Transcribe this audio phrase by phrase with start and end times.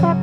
[0.00, 0.14] Do you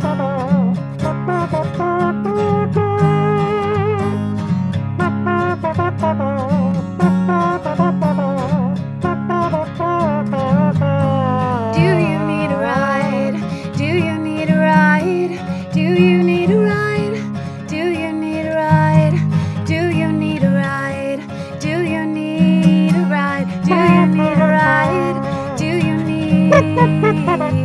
[12.26, 13.38] need a ride?
[13.78, 15.38] Do you need a ride?
[15.76, 16.58] Do you need a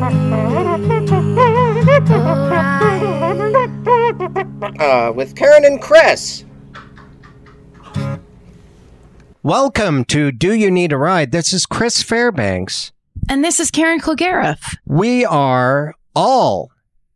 [0.03, 0.72] Bye.
[4.81, 6.45] Uh, with Karen and Chris.
[9.45, 11.31] Welcome to Do You Need a Ride?
[11.31, 12.91] This is Chris Fairbanks.
[13.29, 14.77] And this is Karen Kilgariff.
[14.85, 16.73] We are all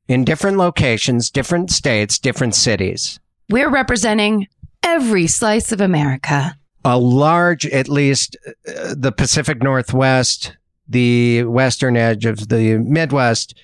[0.06, 3.18] in different locations, different states, different cities.
[3.48, 4.46] We're representing
[4.84, 6.56] every slice of America.
[6.84, 8.36] A large, at least
[8.68, 10.56] uh, the Pacific Northwest,
[10.88, 13.56] the western edge of the Midwest,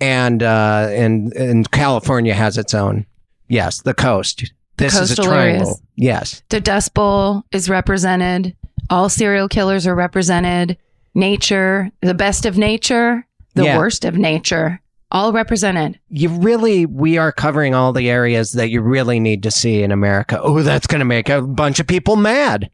[0.00, 3.06] and uh, and and California has its own.
[3.48, 4.52] Yes, the coast.
[4.76, 5.36] This is a triangle.
[5.68, 5.82] areas.
[5.96, 6.42] Yes.
[6.50, 8.54] The Dust Bowl is represented.
[8.90, 10.76] All serial killers are represented.
[11.14, 13.78] Nature, the best of nature, the Yeah.
[13.78, 15.98] worst of nature, all represented.
[16.10, 19.92] you really we are covering all the areas that you really need to see in
[19.92, 20.38] America.
[20.42, 22.68] Oh, that's going to make a bunch of people mad.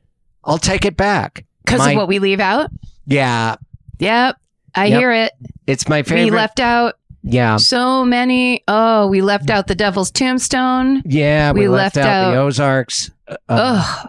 [0.44, 1.44] I'll take it back.
[1.64, 2.70] Because My- of what we leave out.
[3.06, 3.56] Yeah,
[4.00, 4.36] Yep.
[4.74, 4.98] I Yep.
[4.98, 5.32] hear it.
[5.68, 6.24] it's my favorite.
[6.24, 8.62] We left out yeah, so many.
[8.68, 11.02] Oh, we left out the Devil's Tombstone.
[11.04, 11.52] yeah.
[11.52, 13.10] We, we left, left out, the Ozarks.
[13.28, 14.08] Uh, Ugh.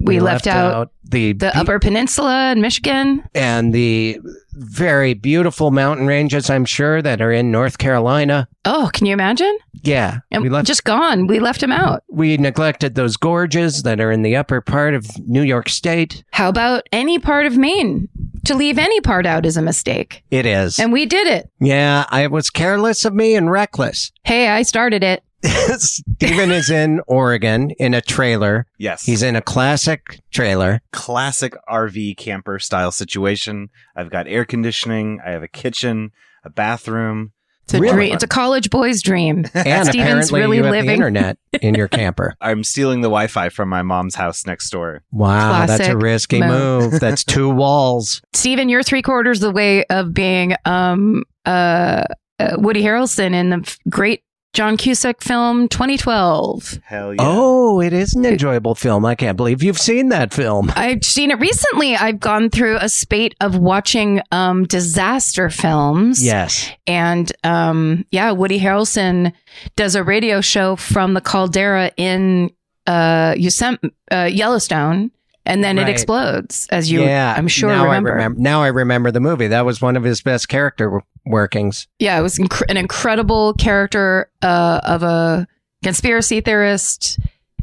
[0.00, 3.24] We, left, out, the the Upper Peninsula in Michigan.
[3.34, 4.20] and the
[4.58, 6.50] very beautiful mountain ranges.
[6.50, 8.48] I'm sure that are in North Carolina.
[8.64, 9.56] Oh, can you imagine?
[9.82, 10.66] Yeah, And we left.
[10.66, 11.26] just gone.
[11.26, 12.02] We left them out.
[12.10, 16.24] we neglected those gorges that are in the upper part of New York State.
[16.32, 18.08] How about any part of Maine?
[18.46, 20.22] To leave any part out is a mistake.
[20.30, 20.78] It is.
[20.78, 21.50] And we did it.
[21.60, 24.10] yeah, I was careless of me and reckless.
[24.24, 25.22] Hey, I started it.
[25.78, 28.66] Steven is in Oregon in a trailer.
[28.78, 29.04] Yes.
[29.04, 30.80] He's in a classic trailer.
[30.92, 33.68] classic RV camper style situation.
[33.96, 36.10] I've got air conditioning, I have a kitchen,
[36.44, 37.32] a bathroom.
[37.64, 37.94] It's a Really?
[37.94, 38.14] dream.
[38.14, 39.44] It's a college boy's dream.
[39.54, 40.94] And Steven's apparently really you have the living.
[40.94, 42.34] internet in your camper.
[42.40, 45.02] I'm stealing the Wi-Fi from my mom's house next door.
[45.12, 46.92] Wow, that's a risky move.
[46.92, 47.00] move.
[47.00, 48.22] That's two walls.
[48.32, 52.04] Steven, you're three quarters the way of being um uh,
[52.40, 54.22] uh Woody Harrelson in the f- great
[54.54, 56.80] John Cusack film 2012.
[56.84, 57.20] Hell yeah.
[57.20, 59.04] Oh, it is an enjoyable film.
[59.04, 60.72] I can't believe you've seen that film.
[60.74, 61.94] I've seen it recently.
[61.94, 66.24] I've gone through a spate of watching um disaster films.
[66.24, 66.70] Yes.
[66.86, 69.32] And um, yeah, Woody Harrelson
[69.76, 72.50] does a radio show from the caldera in
[72.86, 75.10] uh, Yosem- uh, Yellowstone,
[75.48, 75.88] and then Right.
[75.88, 78.10] it explodes, as you, yeah, I'm sure, now remember.
[78.10, 78.40] I remember.
[78.40, 79.48] Now I remember the movie.
[79.48, 81.88] That was one of his best character workings.
[81.98, 85.48] Yeah, it was inc- an incredible character uh, of a
[85.82, 87.18] conspiracy theorist,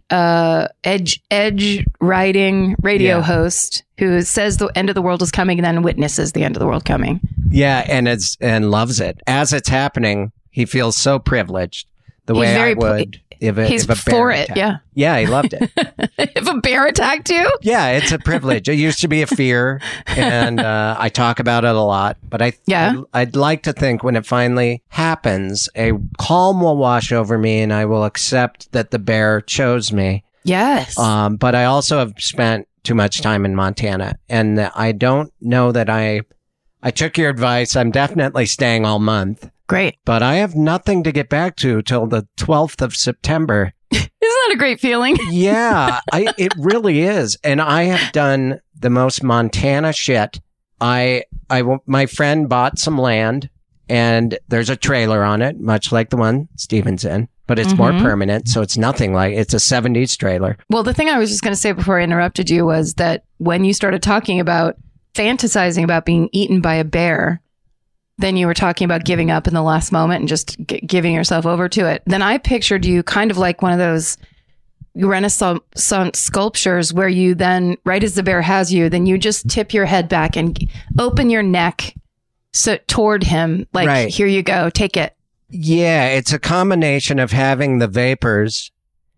[0.09, 3.23] uh, edge edge riding radio Yeah.
[3.23, 6.55] host who says the end of the world is coming and then witnesses the end
[6.55, 7.19] of the world coming.
[7.49, 10.31] Yeah, and it's and loves it as it's happening.
[10.51, 11.87] He feels so privileged.
[12.27, 13.21] The He's way very I would.
[13.39, 14.43] If a, He's if a bear for it.
[14.49, 14.57] attacked.
[14.57, 14.77] Yeah.
[14.93, 15.71] Yeah, he loved it.
[16.17, 18.67] if a bear attacked you, yeah, it's a privilege.
[18.69, 22.17] It used to be a fear, and uh, I talk about it a lot.
[22.29, 23.01] But I, Yeah.
[23.13, 27.61] I'd, I'd like to think when it finally happens, a calm will wash over me,
[27.61, 30.23] and I will accept that the bear chose me.
[30.43, 30.97] yes.
[30.97, 35.71] Um, but I also have spent too much time in Montana, and I don't know
[35.71, 36.21] that I.
[36.83, 37.75] I took your advice.
[37.75, 39.49] I'm definitely staying all month.
[39.67, 39.97] Great.
[40.05, 43.73] but I have nothing to get back to till the 12th of September.
[43.91, 45.17] Isn't that a great feeling?
[45.31, 47.37] Yeah, I, it really is.
[47.43, 50.39] And I have done the most Montana shit.
[50.81, 53.49] I, I, my friend bought some land
[53.89, 57.91] and there's a trailer on it, much like the one Steven's in, but it's more
[57.91, 58.01] Mhm.
[58.01, 58.47] permanent.
[58.49, 60.57] So it's nothing like, it's a 70s trailer.
[60.69, 63.23] Well, the thing I was just going to say before I interrupted you was that
[63.37, 64.75] when you started talking about
[65.13, 67.41] fantasizing about being eaten by a bear,
[68.17, 71.13] then you were talking about giving up in the last moment and just g- giving
[71.13, 72.01] yourself over to it.
[72.05, 74.17] Then I pictured you kind of like one of those
[74.95, 79.73] Renaissance sculptures where you then, right as the bear has you, then you just tip
[79.73, 80.57] your head back and
[80.97, 81.93] open your neck
[82.53, 84.07] so toward him, like Right.
[84.09, 85.13] here you go, take it.
[85.49, 88.71] Yeah, it's a combination of having the vapors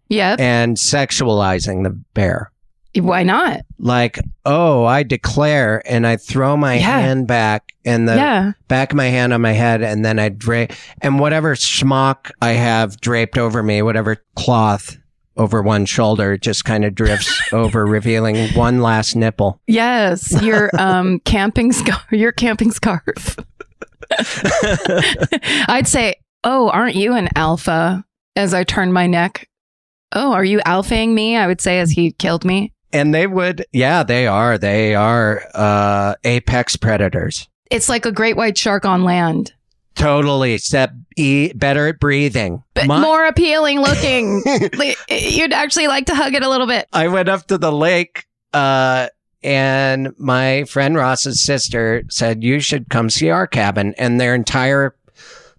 [0.10, 0.40] Yep.
[0.40, 2.52] and sexualizing the bear.
[3.00, 3.62] Why not?
[3.80, 7.00] Like, oh, I declare, and I throw my Yeah.
[7.00, 8.52] hand back and the yeah.
[8.68, 12.52] back of my hand on my head, and then I drape, and whatever smock I
[12.54, 14.98] have draped over me, whatever cloth
[15.36, 19.62] over one shoulder, just kind of drifts over, revealing one last nipple.
[19.68, 22.06] Yes, your um camping scarf.
[22.12, 23.38] your camping scarf.
[25.68, 28.04] I'd say, "Oh, aren't you an alpha?"
[28.36, 29.48] As I turn my neck.
[30.14, 31.36] Oh, are you alphaing me?
[31.36, 32.72] I would say as he killed me.
[32.94, 34.58] And they would, yeah, they are.
[34.58, 37.48] They are uh, apex predators.
[37.70, 39.54] It's like a great white shark on land,
[39.96, 42.64] Totally, except e- better at breathing.
[42.76, 44.42] but My- more appealing looking.
[45.10, 46.88] You'd actually like to hug it a little bit.
[46.94, 49.08] I went up to the lake, uh,
[49.44, 53.96] and my friend Ross's sister said, You should come see our cabin.
[53.98, 54.96] And their entire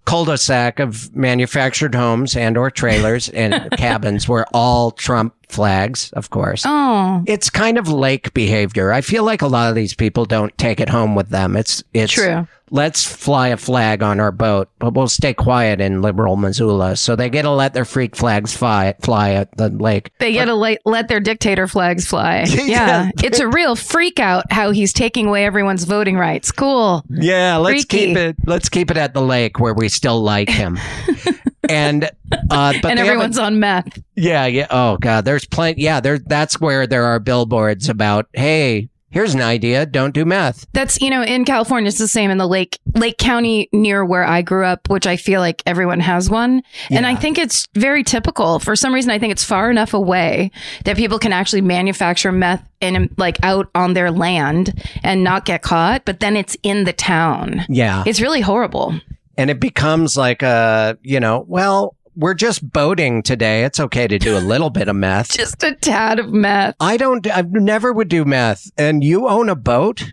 [0.05, 6.63] cul-de-sac of manufactured homes and or trailers and cabins were all Trump flags, of course.
[6.65, 8.91] Oh, It's kind of lake behavior.
[8.93, 11.55] I feel like a lot of these people don't take it home with them.
[11.55, 12.47] It's it's true.
[12.71, 16.95] let's fly a flag on our boat, but we'll stay quiet in liberal Missoula.
[16.95, 20.11] So they get to let their freak flags fly fly at the lake.
[20.19, 22.45] They get to let, let their dictator flags fly.
[22.59, 22.65] Yeah.
[22.69, 23.09] Yeah.
[23.23, 26.51] It's a real freak out how he's taking away everyone's voting rights.
[26.51, 27.03] Cool.
[27.09, 28.07] Yeah, let's Freaky.
[28.07, 28.35] keep it.
[28.45, 30.77] Let's keep it at the lake where we still like him.
[31.67, 32.05] and
[32.49, 33.99] uh, but and everyone's on meth.
[34.15, 34.67] yeah, yeah.
[34.69, 35.81] Oh god, there's plenty.
[35.81, 36.19] Yeah, there.
[36.19, 38.27] That's where there are billboards about.
[38.33, 39.85] Hey, here's an idea.
[39.85, 40.65] Don't do meth.
[40.73, 44.23] That's you know in California it's the same in the Lake Lake County near where
[44.25, 48.03] I grew up, which I feel like everyone has one, and I think it's very
[48.03, 48.59] typical.
[48.59, 50.51] For some reason, I think it's far enough away
[50.85, 55.61] that people can actually manufacture meth in like out on their land and not get
[55.61, 57.65] caught, but then it's in the town.
[57.67, 58.99] Yeah, It's really horrible.
[59.39, 61.45] And it becomes like a you know.
[61.47, 63.63] Well, we're just boating today.
[63.63, 65.31] It's okay to do a little bit of meth.
[65.37, 66.75] Just a tad of meth.
[66.81, 67.25] I don't.
[67.25, 68.69] I never would do meth.
[68.77, 70.11] And you own a boat.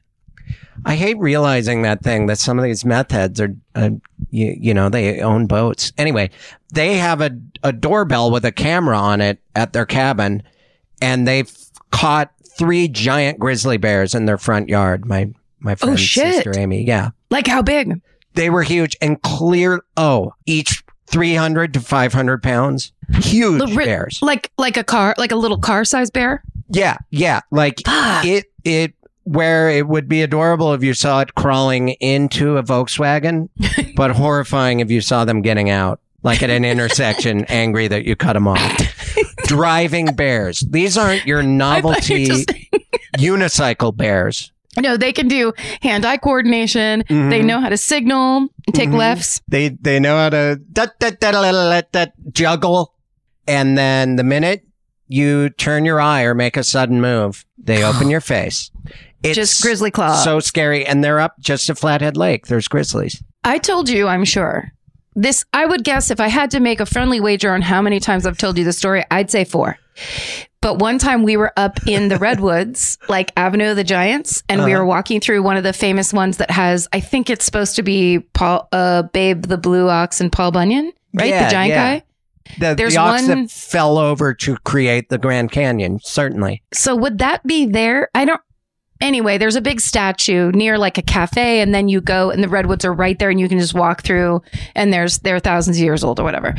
[0.85, 3.91] I hate realizing that thing that some of these meth heads are, uh,
[4.31, 5.93] you, you know, they own boats.
[5.99, 6.31] Anyway,
[6.73, 10.45] they have a, a doorbell with a camera on it at their cabin,
[11.03, 11.53] and they've
[11.91, 15.07] caught three giant grizzly bears in their front yard.
[15.07, 16.35] My my friend's shit.
[16.35, 16.85] sister Amy.
[16.85, 18.01] Yeah, Like how big?
[18.37, 19.83] They were huge and clear.
[19.97, 22.93] Oh, each three hundred to five hundred pounds.
[23.15, 24.21] Huge bears.
[24.23, 26.45] Like like a car, like a little car size bear.
[26.69, 27.41] Yeah, yeah.
[27.51, 28.25] Like Fuck.
[28.25, 28.95] it it
[29.25, 33.49] where it would be adorable if you saw it crawling into a Volkswagen,
[33.97, 38.15] but horrifying if you saw them getting out, like at an intersection, angry that you
[38.15, 38.77] cut them off.
[39.47, 40.61] Driving bears.
[40.61, 42.45] These aren't your I thought you were novelty
[43.19, 44.53] unicycle bears.
[44.81, 45.53] No, they can do
[45.83, 47.05] hand-eye coordination.
[47.09, 47.31] Mhm.
[47.31, 48.97] They know how to signal, take Mhm.
[48.97, 49.41] lefts.
[49.49, 52.93] They they know how to da, da, juggle,
[53.47, 54.65] and then the minute
[55.09, 58.71] you turn your eye or make a sudden move, they open your face.
[59.23, 60.15] It's Just grizzly claw.
[60.17, 62.47] So scary, and they're up just at Flathead Lake.
[62.47, 63.23] There's grizzlies.
[63.45, 64.73] I told you, I'm sure.
[65.15, 67.99] This, I would guess if I had to make a friendly wager on how many
[68.01, 69.79] times I've told you the story, I'd say four.
[70.61, 74.65] But one time we were up in the redwoods, like Avenue of the Giants, and
[74.65, 74.81] we Uh-huh.
[74.83, 77.83] were walking through one of the famous ones that has, I think it's supposed to
[77.83, 81.29] be Paul, uh, Babe the Blue Ox and Paul Bunyan, right?
[81.29, 81.99] Yeah, the giant yeah.
[81.99, 82.03] guy.
[82.61, 86.63] The, There's the ox one- that fell over to create the Grand Canyon, certainly.
[86.73, 88.09] So would that be there?
[88.15, 88.41] I don't.
[89.01, 92.49] Anyway, there's a big statue near like a cafe, and then you go, and the
[92.49, 94.43] redwoods are right there, and you can just walk through,
[94.75, 96.55] and there's they're thousands of years old or whatever.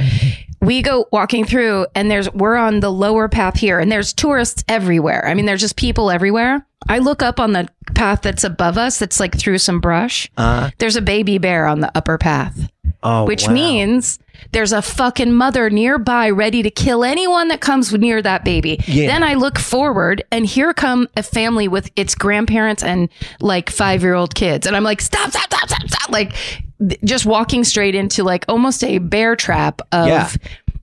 [0.62, 4.64] We go walking through, and there's we're on the lower path here, and there's tourists
[4.68, 5.28] everywhere.
[5.28, 6.66] I mean, there's just people everywhere.
[6.88, 10.30] I look up on the path that's above us, that's like through some brush.
[10.38, 12.70] Uh, There's a baby bear on the upper path,
[13.04, 13.54] oh, which wow.
[13.54, 14.20] means
[14.52, 18.80] there's a fucking mother nearby ready to kill anyone that comes near that baby.
[18.88, 19.08] Yeah.
[19.08, 23.10] Then I look forward and here come a family with its grandparents and
[23.42, 24.68] like five year old kids.
[24.68, 26.10] And I'm like, stop, stop, stop, stop, stop.
[26.10, 26.34] Like
[26.80, 30.30] th- just walking straight into like almost a bear trap of Yeah.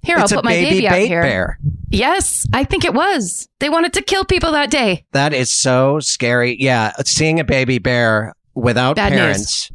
[0.03, 1.23] here, it's I'll put my baby baby out here.
[1.23, 1.59] bear.
[1.91, 3.49] Yes, I think it was.
[3.61, 5.05] They wanted to kill people that day.
[5.13, 6.57] That is so scary.
[6.61, 9.21] Yeah, seeing a baby bear without Bad news.
[9.21, 9.73] parents,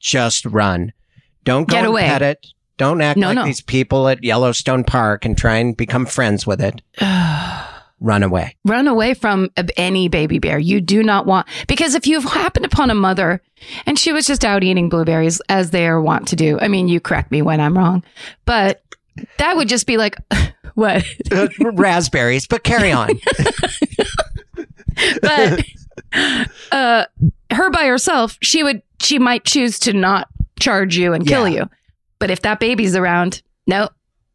[0.00, 0.92] just run.
[1.44, 2.02] Don't go Get away.
[2.02, 2.46] pet it.
[2.80, 3.44] Don't act No, like no.
[3.44, 6.80] these people at Yellowstone Park and try and become friends with it.
[8.00, 8.56] Run away.
[8.64, 10.58] Run away from any baby bear.
[10.58, 13.42] You do not want, because if you've happened upon a mother
[13.84, 16.88] and she was just out eating blueberries as they are wont to do, I mean,
[16.88, 18.02] you correct me when I'm wrong,
[18.46, 18.82] but
[19.36, 20.16] that would just be like,
[20.74, 21.04] what?
[21.30, 23.10] Uh, raspberries, but carry on.
[25.20, 25.64] but
[26.72, 27.04] uh,
[27.50, 31.64] her by herself, she would, she might choose to not charge you and kill Yeah.
[31.64, 31.70] you.
[32.20, 33.88] But if that baby's around, no,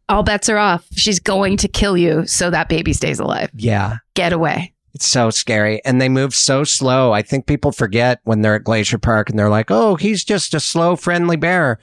[0.09, 0.85] all bets are off.
[0.95, 3.49] She's going to kill you so that baby stays alive.
[3.55, 3.97] yeah.
[4.15, 4.73] Get away.
[4.93, 5.83] It's so scary.
[5.85, 7.11] And they move so slow.
[7.11, 10.53] I think people forget when they're at Glacier Park and they're like, oh, he's just
[10.53, 11.79] a slow, friendly bear.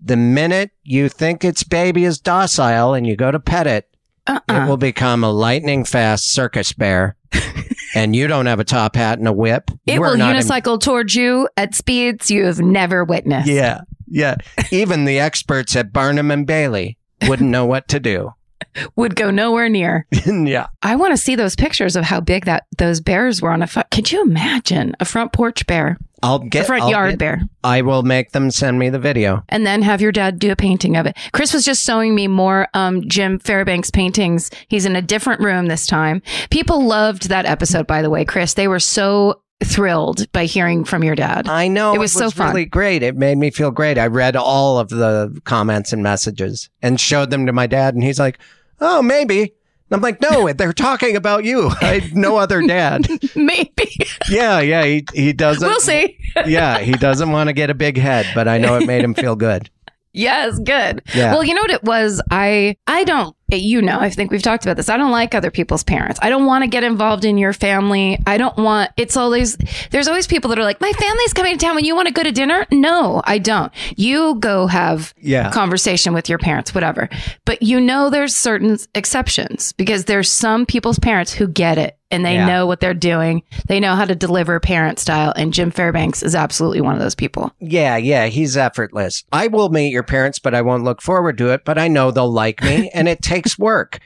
[0.00, 3.88] The minute you think its baby is docile and you go to pet it,
[4.28, 4.40] Uh-uh.
[4.64, 7.16] it will become a lightning fast circus bear.
[7.96, 9.70] and you don't have a top hat and a whip.
[9.86, 13.48] It You will in- unicycle towards you at speeds you have never witnessed.
[13.48, 13.80] yeah.
[14.10, 14.36] Yeah.
[14.70, 16.96] Even the experts at Barnum and Bailey
[17.26, 18.32] wouldn't know what to do.
[18.96, 20.06] Would go nowhere near.
[20.26, 20.66] yeah.
[20.82, 23.66] I want to see those pictures of how big that those bears were on a.
[23.66, 27.18] Fu- Could you imagine a front porch bear, I'll get a front I'll yard get-
[27.18, 29.44] bear, I will make them send me the video.
[29.48, 31.16] and then have your dad do a painting of it?
[31.32, 34.50] Chris was just showing me more um, Jim Fairbanks paintings.
[34.68, 36.20] He's in a different room this time.
[36.50, 38.54] People loved that episode, by the way, Chris.
[38.54, 41.48] They were so thrilled by hearing from your dad.
[41.48, 42.48] I know It was so fun.
[42.48, 43.02] really great.
[43.02, 43.98] It made me feel great.
[43.98, 48.02] I read all of the comments and messages and showed them to my dad, and
[48.04, 48.38] he's like,
[48.80, 51.70] "Oh, maybe." And I'm like, "No, they're talking about you.
[51.80, 53.88] I no other dad." Maybe
[54.28, 54.84] yeah, yeah.
[54.84, 55.66] He he doesn't.
[55.66, 56.18] we'll see.
[56.46, 59.14] yeah, he doesn't want to get a big head, but I know it made him
[59.14, 59.70] feel good.
[60.12, 61.02] Yes, good.
[61.14, 61.32] Yeah.
[61.32, 62.20] Well, you know what it was?
[62.30, 64.88] I I don't you know, I think we've talked about this.
[64.88, 66.18] I don't like other people's parents.
[66.22, 68.18] I don't want to get involved in your family.
[68.26, 69.56] I don't want it's always
[69.90, 72.14] there's always people that are like, "My family's coming to town when you want to
[72.14, 73.72] go to dinner?" No, I don't.
[73.96, 75.50] You go have Yeah.
[75.50, 77.08] conversation with your parents, whatever.
[77.44, 82.24] But you know there's certain exceptions because there's some people's parents who get it and
[82.24, 82.46] they Yeah.
[82.46, 83.42] know what they're doing.
[83.66, 87.14] They know how to deliver parent style and Jim Fairbanks is absolutely one of those
[87.14, 87.52] people.
[87.60, 89.24] Yeah, yeah, he's effortless.
[89.30, 91.66] I will meet your parents, but I won't look forward to it.
[91.66, 93.98] But I know they'll like me, and it takes work,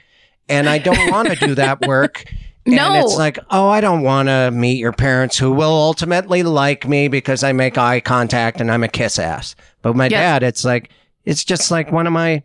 [0.49, 2.25] and I don't want to do that work.
[2.65, 2.95] And No.
[3.03, 7.09] it's like, oh, I don't want to meet your parents who will ultimately like me
[7.09, 9.53] because I make eye contact and I'm a kiss ass.
[9.81, 10.39] But my Yeah.
[10.39, 10.89] dad, it's like,
[11.25, 12.41] it's just like one of my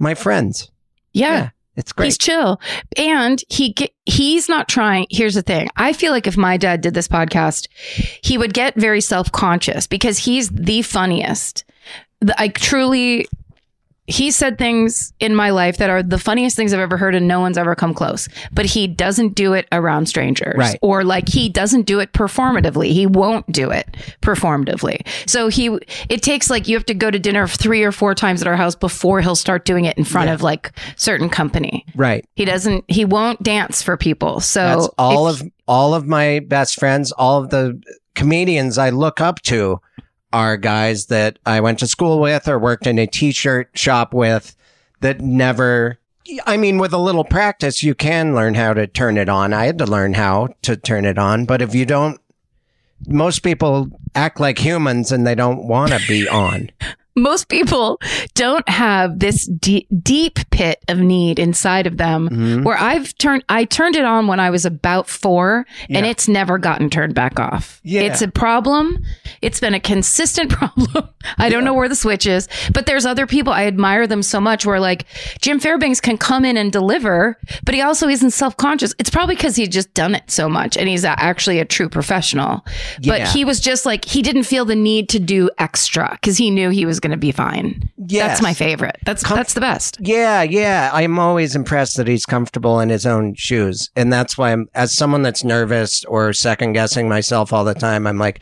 [0.00, 0.72] my friends.
[1.12, 1.50] yeah.
[1.76, 2.06] It's great.
[2.06, 2.60] He's chill,
[2.96, 3.72] and he
[4.06, 5.06] he's not trying.
[5.08, 7.68] Here's the thing: I feel like if my dad did this podcast,
[8.24, 11.62] he would get very self conscious because he's the funniest.
[12.36, 13.28] I truly,
[14.10, 17.28] he said things in my life that are the funniest things I've ever heard, and
[17.28, 18.26] no one's ever come close.
[18.50, 20.78] But he doesn't do it around strangers, Right.
[20.80, 22.90] Or like he doesn't do it performatively.
[22.92, 23.86] He won't do it
[24.22, 25.06] performatively.
[25.28, 28.40] So he, it takes like you have to go to dinner three or four times
[28.40, 31.84] at our house before he'll start doing it in front of like certain company.
[31.94, 32.24] right.
[32.34, 32.84] He doesn't.
[32.88, 34.40] He won't dance for people.
[34.40, 37.78] So That's all if- of all of my best friends, all of the
[38.14, 39.80] comedians I look up to
[40.32, 44.54] are guys that I went to school with or worked in a t-shirt shop with
[45.00, 45.98] that never
[46.46, 49.52] I mean with a little practice you can learn how to turn it on.
[49.52, 52.20] I had to learn how to turn it on, but if you don't
[53.06, 56.70] most people act like humans and they don't want to be on.
[57.18, 58.00] most people
[58.34, 62.28] don't have this de- deep pit of need inside of them.
[62.30, 62.64] Mhm.
[62.64, 66.58] Where I've turned, I turned it on when I was about four, and it's never
[66.58, 67.80] gotten turned back off.
[67.84, 68.02] Yeah.
[68.02, 69.02] It's a problem.
[69.42, 71.08] It's been a consistent problem.
[71.38, 74.40] I don't know where the switch is, but there's other people I admire them so
[74.40, 74.64] much.
[74.66, 75.04] Where like
[75.40, 78.94] Jim Fairbanks can come in and deliver, but he also isn't self conscious.
[78.98, 82.64] It's probably because he's just done it so much, and he's actually a true professional.
[83.04, 86.50] But he was just like he didn't feel the need to do extra because he
[86.50, 87.90] knew he was going to be fine.
[87.96, 88.28] Yes.
[88.28, 88.98] That's my favorite.
[89.04, 89.98] That's that's the best.
[90.00, 90.90] Yeah, yeah.
[90.92, 93.90] I'm always impressed that he's comfortable in his own shoes.
[93.96, 98.06] And that's why I'm, as someone that's nervous or second guessing myself all the time,
[98.06, 98.40] I'm like,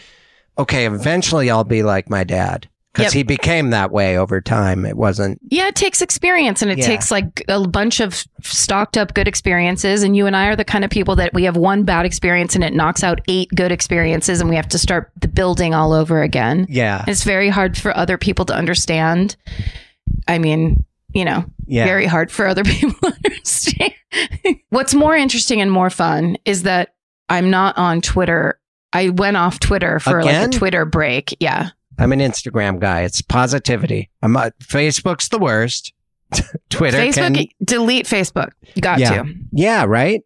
[0.58, 2.68] okay, eventually I'll be like my dad.
[2.96, 3.12] Cause Yep.
[3.12, 4.86] he became that way over time.
[4.86, 6.86] It wasn't, Yeah, it takes experience and it Yeah.
[6.86, 10.02] takes like a bunch of stocked up good experiences.
[10.02, 12.54] And you and I are the kind of people that we have one bad experience
[12.54, 15.92] and it knocks out eight good experiences and we have to start the building all
[15.92, 16.66] over again.
[16.70, 17.04] yeah.
[17.06, 19.36] It's very hard for other people to understand.
[20.26, 21.84] I mean, you know, Yeah.
[21.84, 23.92] very hard for other people to understand.
[24.70, 26.94] What's more interesting and more fun is that
[27.28, 28.58] I'm not on Twitter.
[28.92, 31.36] I went off Twitter for like a Twitter break.
[31.40, 31.70] Yeah.
[31.98, 33.02] I'm an Instagram guy.
[33.02, 34.10] It's positivity.
[34.22, 35.92] I'm uh, Facebook's the worst.
[36.70, 38.50] Twitter Facebook, can, delete Facebook.
[38.74, 39.22] You got Yeah.
[39.22, 39.34] to.
[39.52, 40.22] yeah, right.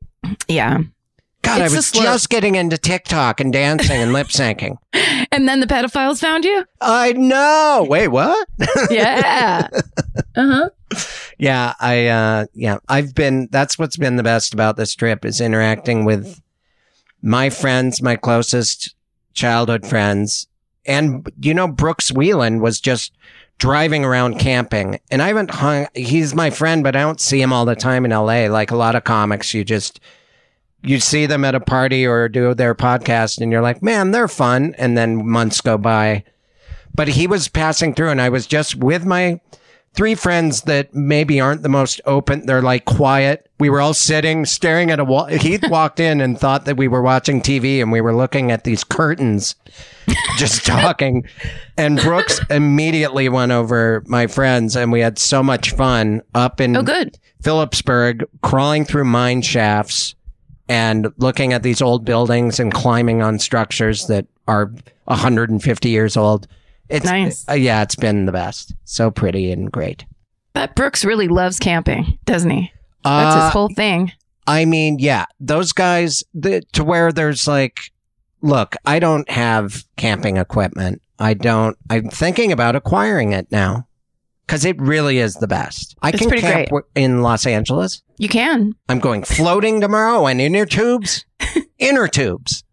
[0.49, 0.79] Yeah.
[1.43, 4.77] God, It's I a was just getting into TikTok and dancing and lip syncing.
[5.33, 6.65] And then the pedophiles found you?
[6.81, 7.87] I know.
[7.89, 8.49] Wait, what?
[8.91, 9.69] Yeah.
[10.35, 11.01] Uh huh.
[11.39, 15.41] Yeah, I uh yeah, I've been that's what's been the best about this trip is
[15.41, 16.41] interacting with
[17.23, 18.95] my friends, my closest
[19.35, 20.49] childhood friends.
[20.87, 23.13] And you know Brooks Wheelan was just
[23.59, 24.99] driving around camping.
[25.11, 28.05] And I haven't hung he's my friend, but I don't see him all the time
[28.05, 30.01] in LA like a lot of comics you just
[30.83, 34.29] you see them at a party or do their podcast and you're like, "Man, they're
[34.29, 36.25] fun." And then months go by.
[36.95, 39.41] But he was passing through and I was just with my
[39.95, 42.47] three friends that maybe aren't the most open.
[42.47, 43.49] They're like quiet.
[43.59, 45.27] We were all sitting, staring at a wall.
[45.27, 48.65] He walked in and thought that we were watching TV and we were looking at
[48.65, 49.55] these curtains,
[50.37, 51.25] just talking.
[51.77, 56.77] And Brooks immediately went over my friends and we had so much fun up in
[56.77, 57.19] oh, good.
[57.43, 60.15] Philipsburg, crawling through mine shafts
[60.69, 64.73] and looking at these old buildings and climbing on structures that are
[65.05, 66.47] 150 years old.
[66.89, 67.49] It's Nice.
[67.49, 68.75] uh, yeah, it's been the best.
[68.85, 70.05] So pretty and great.
[70.53, 72.73] But Brooks really loves camping, doesn't he?
[73.05, 74.13] That's Uh, his whole thing.
[74.47, 77.93] I mean, yeah, those guys the, to where there's like,
[78.43, 81.03] look, I don't have camping equipment.
[81.19, 81.77] I don't.
[81.91, 83.87] I'm thinking about acquiring it now
[84.47, 85.97] because it really is the best.
[86.03, 86.67] I It's can camp great.
[86.69, 88.03] w- in Los Angeles.
[88.19, 88.75] You can.
[88.89, 91.25] I'm going floating tomorrow and inner tubes,
[91.79, 92.65] inner tubes.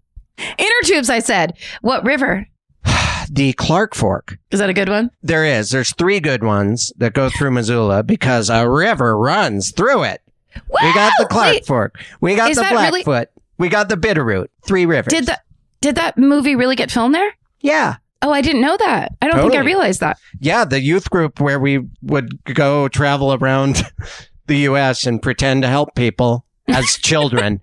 [0.58, 1.54] Inner tubes, I said.
[1.82, 2.48] What river?
[3.30, 4.38] The Clark Fork.
[4.52, 5.12] Is that a good one?
[5.22, 5.70] There is.
[5.72, 10.22] There's three good ones that go through Missoula because a river runs through it.
[10.56, 12.00] We got the Clark Wait, Fork.
[12.22, 13.28] We got the that really- Blackfoot.
[13.58, 14.48] We got the Bitterroot.
[14.66, 15.12] Three rivers.
[15.12, 15.42] Did that
[15.82, 17.34] did that movie really get filmed there?
[17.62, 17.98] Yeah.
[18.22, 19.16] Oh, I didn't know that.
[19.22, 20.18] I don't think I realized that.
[20.40, 20.66] Yeah.
[20.66, 23.84] The youth group where we would go travel around
[24.48, 25.06] the U.S.
[25.06, 27.62] and pretend to help people as children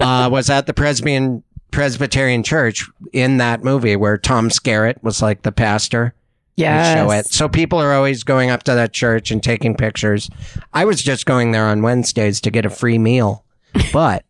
[0.00, 5.42] uh, was at the Presbyterian Presbyterian Church in that movie where Tom Skerritt was like
[5.42, 6.14] the pastor.
[6.56, 6.94] Yeah.
[6.94, 7.26] show it.
[7.26, 10.28] So people are always going up to that church and taking pictures.
[10.74, 13.44] I was just going there on Wednesdays to get a free meal,
[13.90, 14.24] but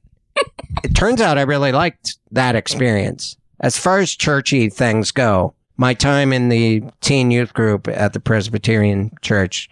[0.85, 3.37] it turns out I really liked that experience.
[3.61, 8.20] As far as churchy things go, my time in the teen youth group at the
[8.20, 9.68] Presbyterian church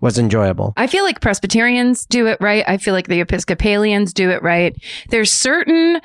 [0.00, 0.74] was enjoyable.
[0.76, 2.64] I feel like Presbyterians do it right.
[2.68, 4.76] I feel like the Episcopalians do it right.
[5.08, 6.00] There's certain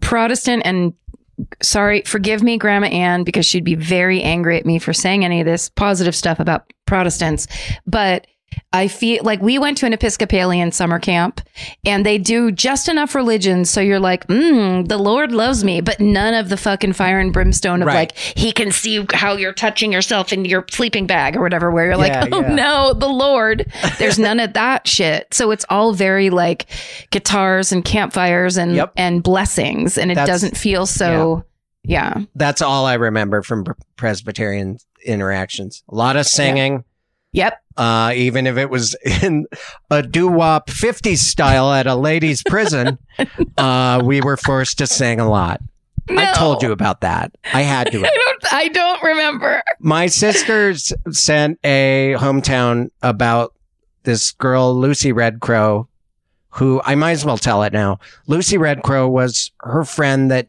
[0.00, 0.94] Protestant and
[1.62, 5.40] sorry, forgive me, Grandma Ann, because she'd be very angry at me for saying any
[5.40, 7.46] of this positive stuff about Protestants.
[7.86, 8.26] But
[8.72, 11.40] I feel like we went to an Episcopalian summer camp
[11.84, 13.64] and they do just enough religion.
[13.64, 17.32] So you're like, mm, the Lord loves me, but none of the fucking fire and
[17.32, 17.94] brimstone of Right.
[17.94, 21.86] like, he can see how you're touching yourself in your sleeping bag or whatever, where
[21.86, 22.54] you're Yeah, like, oh yeah.
[22.54, 23.66] no, the Lord.
[23.98, 25.32] There's none of that shit.
[25.34, 26.66] So it's all very like
[27.10, 28.92] guitars and campfires and, Yep.
[28.96, 29.98] and blessings.
[29.98, 31.44] And it That's- doesn't feel so,
[31.82, 32.14] yeah.
[32.36, 33.64] That's all I remember from
[33.96, 35.82] Presbyterian interactions.
[35.90, 36.84] A lot of singing.
[37.32, 37.62] Yep.
[37.76, 39.46] Uh, even if it was in
[39.90, 42.98] a doo-wop 50s style at a ladies' prison,
[43.56, 45.60] uh, we were forced to sing a lot.
[46.08, 47.32] I told you about that.
[47.52, 47.98] I had to.
[48.04, 49.62] I don't, I don't remember.
[49.78, 53.54] My sisters sent a hometown about
[54.02, 55.88] this girl, Lucy Red Crow,
[56.50, 58.00] who I might as well tell it now.
[58.26, 60.48] Lucy Red Crow was her friend that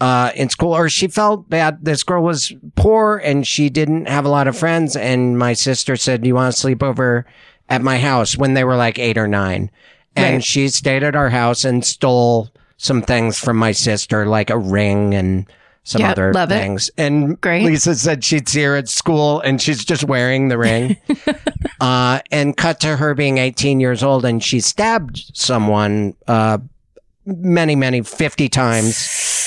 [0.00, 1.84] uh, in school, or she felt bad.
[1.84, 4.96] This girl was poor and she didn't have a lot of friends.
[4.96, 7.26] And my sister said, Do you want to sleep over
[7.68, 9.70] at my house when they were like eight or nine?
[10.16, 10.44] And Right.
[10.44, 15.14] she stayed at our house and stole some things from my sister, like a ring
[15.14, 15.46] and
[15.84, 16.58] some Yep, other love it.
[16.60, 16.90] things.
[16.96, 17.64] And Great.
[17.64, 20.96] Lisa said she'd see her at school and she's just wearing the ring.
[21.80, 26.58] uh, and cut to her being 18 years old and she stabbed someone uh,
[27.26, 28.96] many, many, 50 times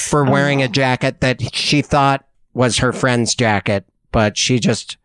[0.08, 4.98] for oh, wearing a jacket that she thought was her friend's jacket, but she just,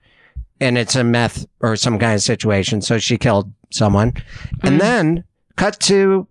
[0.60, 2.80] and it's a meth or some kind of situation.
[2.80, 4.14] So she killed someone.
[4.62, 4.78] And mm-hmm.
[4.78, 5.24] then
[5.56, 6.26] cut to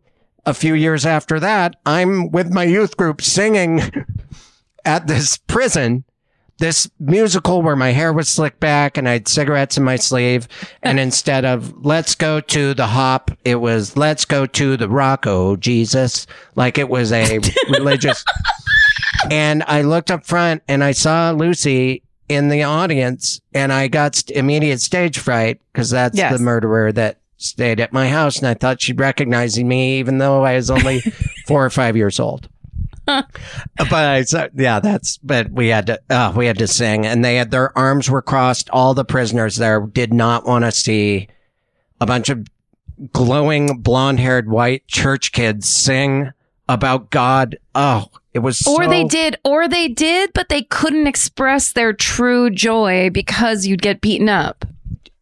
[0.46, 3.82] a few years after that, I'm with my youth group singing
[4.86, 6.04] at this prison,
[6.62, 10.48] this musical where my hair was slicked back and I had cigarettes in my sleeve.
[10.82, 15.26] And instead of let's go to the hop, it was let's go to the rock.
[15.28, 16.26] Oh, Jesus.
[16.56, 18.24] Like it was a religious.
[19.30, 24.30] and I looked up front and I saw Lucy in the audience, and I got
[24.32, 26.32] immediate stage fright because that's Yes.
[26.38, 30.46] the murderer that stayed at my house, and I thought she'd recognize me, even though
[30.46, 31.02] I was only
[31.48, 32.48] four or five years old.
[33.06, 37.24] but I so, yeah, that's but we had to uh, we had to sing, and
[37.26, 38.70] they had their arms were crossed.
[38.70, 41.28] All the prisoners there did not want to see
[42.00, 42.46] a bunch of
[43.14, 46.32] glowing blonde haired white church kids sing
[46.70, 47.58] about God.
[47.76, 51.94] Oh, it was Or so- they did, or they did, but they couldn't express their
[51.94, 54.66] true joy because you'd get beaten up.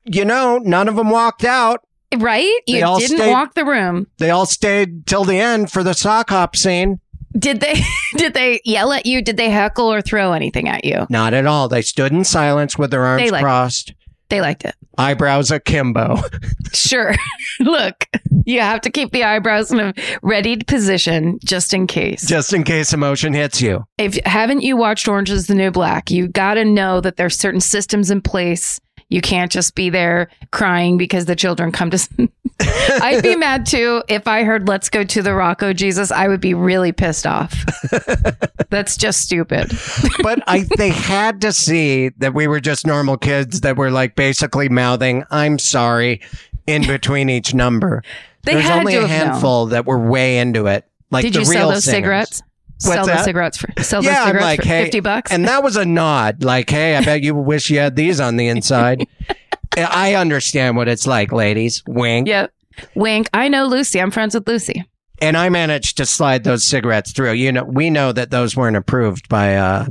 [0.06, 1.86] You know, none of them walked out.
[2.18, 2.52] Right?
[2.68, 4.08] They You all didn't stayed- walk the room.
[4.18, 7.00] They all stayed till the end for the sock hop scene.
[7.38, 7.76] Did they
[8.18, 9.22] did they yell at you?
[9.22, 11.06] Did they heckle or throw anything at you?
[11.10, 11.68] Not at all.
[11.68, 13.94] They stood in silence with their arms They like- crossed,
[14.30, 14.76] They liked it.
[14.98, 16.18] eyebrows akimbo.
[16.72, 17.16] Sure.
[17.60, 18.06] Look,
[18.46, 22.28] you have to keep the eyebrows in a readied position just in case.
[22.28, 23.86] just in case emotion hits you.
[23.98, 27.36] if haven't you watched Orange is the New Black, you got to know that there's
[27.36, 28.80] certain systems in place.
[29.10, 32.30] You can't just be there crying because the children come to.
[33.02, 36.28] I'd be mad too if I heard "Let's go to the Rocco oh Jesus." I
[36.28, 37.54] would be really pissed off.
[38.70, 39.72] That's just stupid.
[40.24, 44.16] but I they had to see that we were just normal kids that were like
[44.16, 46.22] basically mouthing "I'm sorry"
[46.68, 48.04] in between each number.
[48.44, 49.28] They There's only a have known.
[49.28, 50.86] handful that were way into it.
[51.12, 51.98] Like Did the you real sell those singers.
[51.98, 52.44] cigarettes?
[52.82, 53.16] What's sell that?
[53.18, 55.32] those cigarettes for sell Yeah, cigarettes like, for hey, fifty bucks.
[55.32, 58.38] And that was a nod, like, "Hey, I bet you wish you had these on
[58.38, 59.06] the inside."
[59.78, 61.84] I understand what it's like, ladies.
[61.88, 62.28] Wink.
[62.28, 62.52] yep.
[62.96, 63.30] Wink.
[63.34, 64.02] I know Lucy.
[64.02, 64.84] I'm friends with Lucy.
[65.22, 67.34] And I managed to slide those cigarettes through.
[67.34, 69.88] You know, we know that those weren't approved by uh,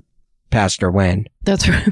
[0.50, 1.26] Pastor Wayne.
[1.42, 1.88] That's right.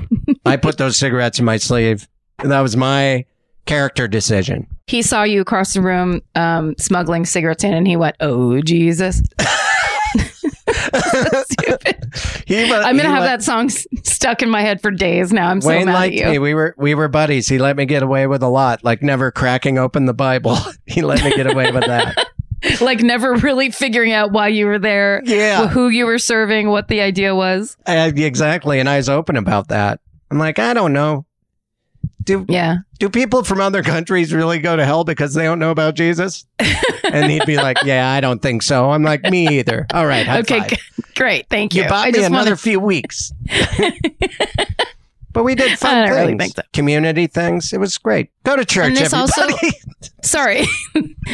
[0.46, 2.08] I put those cigarettes in my sleeve.
[2.42, 3.24] That was my
[3.66, 4.66] character decision.
[4.86, 9.22] he saw you across the room um, smuggling cigarettes in, and he went, "Oh Jesus."
[11.50, 12.12] Stupid.
[12.46, 15.48] He, I'm gonna have that song s- stuck in my head for days now.
[15.48, 16.26] I'm so Wayne mad at liked you.
[16.26, 16.38] me.
[16.38, 17.48] We were we were buddies.
[17.48, 20.56] He let me get away with a lot, like never cracking open the Bible.
[20.86, 22.26] he let me get away with that.
[22.80, 26.88] Like never really figuring out why you were there, Yeah, who you were serving, what
[26.88, 27.76] the idea was.
[27.86, 28.80] Uh, exactly.
[28.80, 30.00] And I was open about that.
[30.30, 31.25] I'm like, I don't know.
[32.22, 35.70] Do Yeah, do people from other countries really go to hell because they don't know
[35.70, 36.44] about Jesus?
[37.04, 38.90] And he'd be like, Yeah, I don't think so.
[38.90, 39.86] I'm like, Me either.
[39.94, 40.28] All right.
[40.40, 40.76] okay, g-
[41.14, 41.82] great, thank you.
[41.84, 43.32] You bought I me another wanted- few weeks.
[45.32, 46.38] but we did fun I things.
[46.38, 46.62] really so.
[46.72, 47.72] Community things.
[47.72, 48.30] It was great.
[48.44, 49.72] Go to church, And this also- everybody.
[50.22, 50.64] Sorry,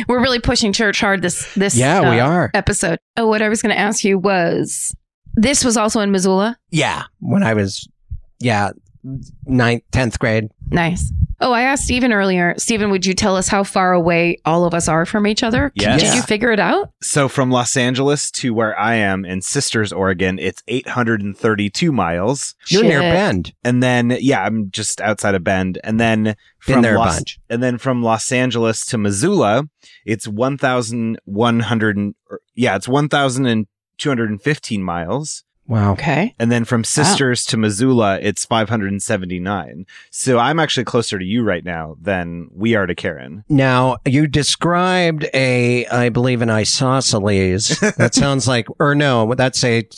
[0.08, 2.50] we're really pushing church hard this this Yeah, we uh, are.
[2.54, 2.98] episode.
[3.16, 4.94] Oh, what I was going to ask you was,
[5.36, 6.58] this was also in Missoula.
[6.70, 7.04] yeah.
[7.20, 7.88] When I was,
[8.40, 8.70] yeah,
[9.46, 10.50] ninth, tenth grade.
[10.72, 11.12] Nice.
[11.40, 12.54] Oh, I asked Stephen earlier.
[12.56, 15.72] Stephen, would you tell us how far away all of us are from each other?
[15.74, 16.00] Yes.
[16.00, 16.92] Did you figure it out?
[17.02, 22.54] So from Los Angeles to where I am in Sisters, Oregon, it's 832 miles.
[22.68, 23.52] You're near Bend.
[23.64, 25.80] And then, yeah, I'm just outside of Bend.
[25.82, 27.40] And then from Been there a Los, bunch.
[27.50, 29.64] and then from Los Angeles to Missoula,
[30.06, 35.42] it's 1,100, and- er, yeah, it's 1,215 miles.
[35.68, 35.92] Wow.
[35.92, 36.34] Okay.
[36.38, 39.86] And then from Sisters to Missoula, it's 579.
[40.10, 43.44] So I'm actually closer to you right now than we are to Karen.
[43.48, 47.68] Now you described a, I believe, an isosceles.
[47.96, 49.88] that sounds like, or no, that's a,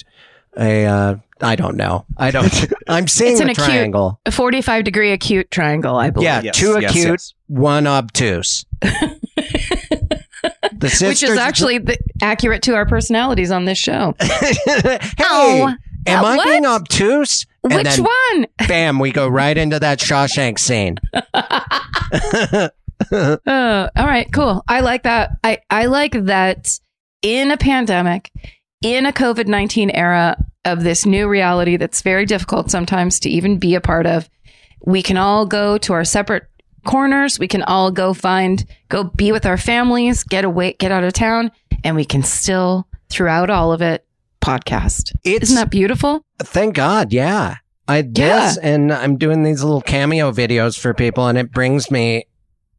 [0.56, 2.06] a, uh, I don't know.
[2.16, 2.72] I don't.
[2.88, 4.20] I'm seeing It's a an acute- triangle.
[4.26, 6.24] A 45 degree acute triangle, I believe.
[6.24, 7.34] Yeah, Yes, two yes, acute, yes.
[7.48, 8.64] one obtuse.
[10.82, 14.14] sisters, Which is actually the, accurate to our personalities on this show.
[14.20, 15.74] hey, Oh,
[16.06, 16.44] am I what?
[16.44, 17.46] being obtuse?
[17.62, 18.46] And Which then, one?
[18.68, 20.96] Bam, we go right into that Shawshank scene.
[23.10, 24.62] Uh, all right, cool.
[24.68, 25.32] I like that.
[25.42, 26.78] I, I like that
[27.22, 28.30] in a pandemic,
[28.82, 33.58] in a COVID 19 era of this new reality that's very difficult sometimes to even
[33.58, 34.30] be a part of,
[34.86, 36.44] we can all go to our separate
[36.84, 37.38] corners.
[37.38, 41.12] We can all go find, go be with our families, get away, get out of
[41.12, 41.50] town,
[41.82, 44.04] and we can still, throughout all of it,
[44.40, 45.12] podcast.
[45.24, 46.22] It's Isn't that beautiful?
[46.42, 47.56] thank God, yeah.
[47.88, 48.54] I this Yeah.
[48.62, 52.24] and I'm doing these little cameo videos for people, and it brings me.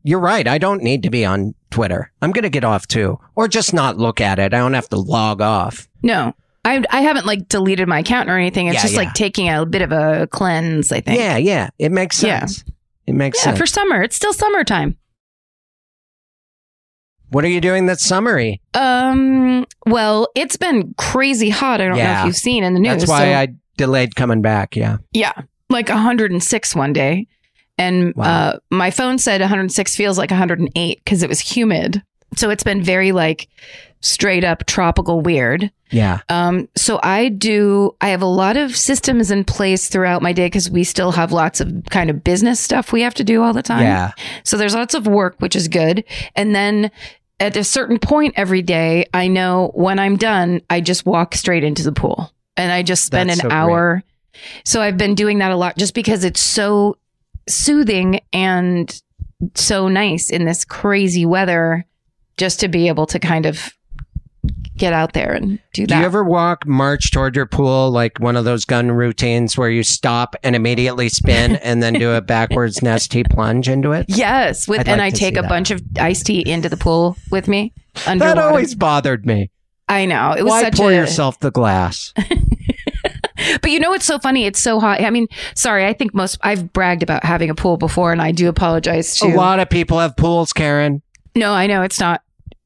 [0.04, 0.48] You're right.
[0.48, 2.12] I don't need to be on Twitter.
[2.22, 4.54] I'm gonna get off too, or just not look at it.
[4.54, 5.88] I don't have to log off.
[6.04, 6.34] No.
[6.64, 8.66] I, I haven't like deleted my account or anything.
[8.68, 9.00] It's Yeah, just yeah.
[9.02, 11.20] like taking a bit of a cleanse, I think.
[11.20, 11.70] Yeah, yeah.
[11.78, 12.64] It makes sense.
[13.08, 13.58] It makes Yeah, sense.
[13.60, 14.02] for summer.
[14.02, 14.98] It's still summertime.
[17.30, 18.62] what are you doing that's summery?
[18.76, 21.82] Um, well, it's been crazy hot.
[21.82, 23.00] I don't know if you've seen in the news.
[23.00, 24.76] That's why So, I delayed coming back.
[24.76, 24.98] Yeah.
[25.12, 25.34] yeah,
[25.70, 27.28] like 106 one day.
[27.78, 28.24] And Wow.
[28.26, 32.02] uh, my phone said 106 feels like 108 because it was humid.
[32.36, 33.48] So it's been very like
[34.02, 35.72] straight up tropical weird.
[35.90, 36.20] Yeah.
[36.30, 40.46] Um, so I do, I have a lot of systems in place throughout my day
[40.46, 43.54] because we still have lots of kind of business stuff we have to do all
[43.54, 43.84] the time.
[43.84, 44.12] Yeah.
[44.44, 46.04] So there's lots of work, which is good.
[46.36, 46.92] And then
[47.40, 51.64] at a certain point every day, I know when I'm done, I just walk straight
[51.64, 54.04] into the pool and I just spend That's an so hour.
[54.64, 56.98] So I've been doing that a lot just because it's so
[57.48, 59.02] soothing and
[59.56, 61.86] so nice in this crazy weather
[62.38, 63.74] just to be able to kind of
[64.78, 65.96] get out there and do that.
[65.96, 69.70] Do you ever walk, march toward your pool like one of those gun routines where
[69.70, 74.06] you stop and immediately spin and then do a backwards Nestea plunge into it?
[74.10, 75.50] Yes, with I'd and like I take a that.
[75.50, 77.74] bunch of iced tea into the pool with me.
[78.06, 79.50] That always bothered me.
[79.88, 80.96] I know it was Why such pour a.
[80.96, 82.14] yourself the glass?
[83.62, 84.46] But you know what's so funny?
[84.46, 85.02] It's so hot.
[85.02, 85.86] I mean, sorry.
[85.86, 89.28] I think most I've bragged about having a pool before, and I do apologize to
[89.28, 91.02] A lot of people have pools, Karen.
[91.36, 92.22] No, I know it's not.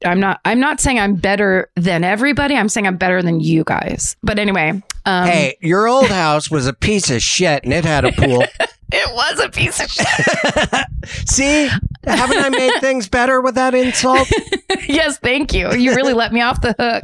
[0.05, 0.39] I'm not.
[0.45, 2.55] I'm not saying I'm better than everybody.
[2.55, 4.15] I'm saying I'm better than you guys.
[4.23, 8.05] But anyway, um, hey, your old house was a piece of shit and it had
[8.05, 8.43] a pool.
[8.91, 10.85] it was a piece of shit.
[11.29, 11.69] See?
[12.05, 14.31] Haven't I made things better with that insult?
[14.87, 15.73] yes, thank you.
[15.73, 17.03] You really let me off the hook.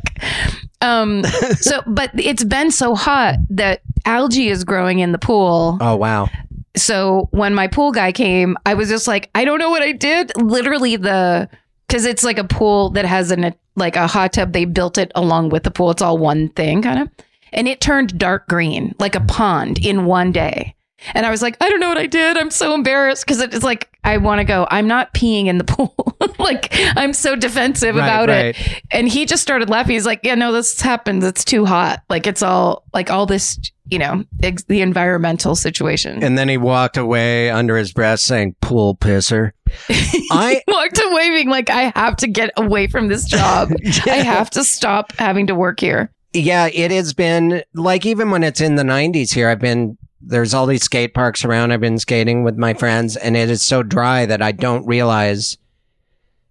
[0.82, 1.24] Um,
[1.60, 5.78] so, but it's been so hot that algae is growing in the pool.
[5.82, 6.30] Oh, wow.
[6.76, 9.92] So when my pool guy came, I was just like, I don't know what I
[9.92, 10.32] did.
[10.38, 11.50] Literally the
[11.88, 14.54] because it's like a pool that has an like a hot tub.
[14.54, 15.92] They built it along with the pool.
[15.92, 17.10] It's all one thing, kind of,
[17.54, 20.74] and it turned dark green like a pond in one day.
[21.14, 22.36] And I was like, I don't know what I did.
[22.38, 24.66] I'm so embarrassed because it's like I want to go.
[24.72, 25.94] I'm not peeing in the pool.
[26.40, 28.56] like I'm so defensive Right, about right.
[28.60, 28.82] it.
[28.92, 29.94] And he just started laughing.
[29.94, 31.24] He's like, Yeah, no, this happens.
[31.24, 32.02] It's too hot.
[32.10, 36.24] Like it's all like all this, you know, ex- the environmental situation.
[36.24, 39.52] And then he walked away under his breath saying, pool pisser.
[39.90, 43.72] I, walked away being like, I have to get away from this job.
[44.06, 46.12] I have to stop having to work here.
[46.34, 50.54] yeah, it has been like even when it's in the 90s here, I've been, there's
[50.54, 51.72] all these skate parks around.
[51.72, 55.58] I've been skating with my friends and it is so dry that I don't realize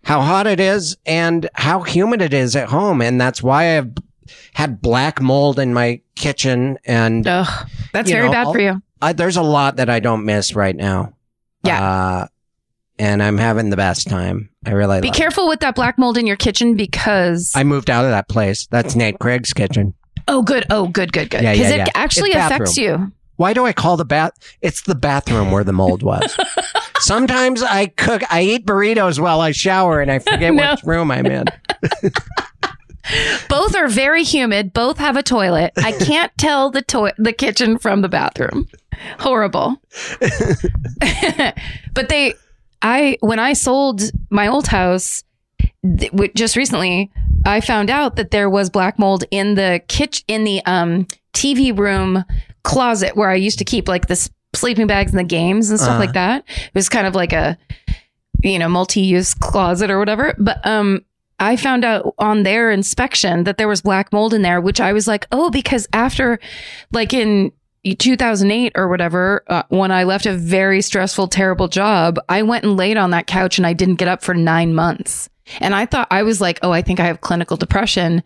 [0.05, 3.01] how hot it is and how humid it is at home.
[3.01, 3.93] And that's why I've
[4.53, 8.83] had black mold in my kitchen and Ugh, that's very know, bad I'll- for you.
[9.03, 11.15] I, there's a lot that I don't miss right now.
[11.63, 11.83] Yeah.
[11.83, 12.27] Uh,
[12.99, 14.51] and I'm having the best time.
[14.67, 17.53] I really Be careful with that black mold in your kitchen because.
[17.55, 18.67] I moved out of that place.
[18.69, 19.95] That's Nate Craig's kitchen.
[20.29, 20.65] oh, good.
[20.71, 21.43] Oh, good, good, good.
[21.43, 21.93] Yeah, Because yeah, it yeah.
[21.95, 23.13] actually affects you.
[23.37, 24.33] Why do I call the bath?
[24.63, 26.37] It's the bathroom where the mold was.
[27.01, 30.71] Sometimes I cook, I eat burritos while I shower and I forget No.
[30.71, 31.45] which room I'm in.
[33.51, 34.73] Both are very humid.
[34.73, 35.73] Both have a toilet.
[35.77, 38.67] I can't tell the to- the kitchen from the bathroom.
[39.19, 39.77] Horrible.
[41.93, 42.35] but they,
[42.85, 45.25] I when I sold my old house,
[45.83, 47.11] th- w- just recently,
[47.47, 51.77] I found out that there was black mold in the kitchen in the um TV
[51.77, 52.25] room
[52.63, 55.81] closet where I used to keep like the s- sleeping bags and the games and
[55.81, 55.99] stuff Uh-huh.
[56.01, 56.45] like that.
[56.49, 57.59] It was kind of like a
[58.43, 60.35] you know multi-use closet or whatever.
[60.39, 61.05] But um
[61.41, 64.93] I found out on their inspection that there was black mold in there, which I
[64.93, 66.39] was like, oh, because after,
[66.93, 67.51] like in
[67.93, 72.77] 2008 or whatever, uh, when I left a very stressful, terrible job, I went and
[72.77, 75.29] laid on that couch and I didn't get up for nine months.
[75.61, 78.23] And I thought I was like, oh, I think I have clinical depression.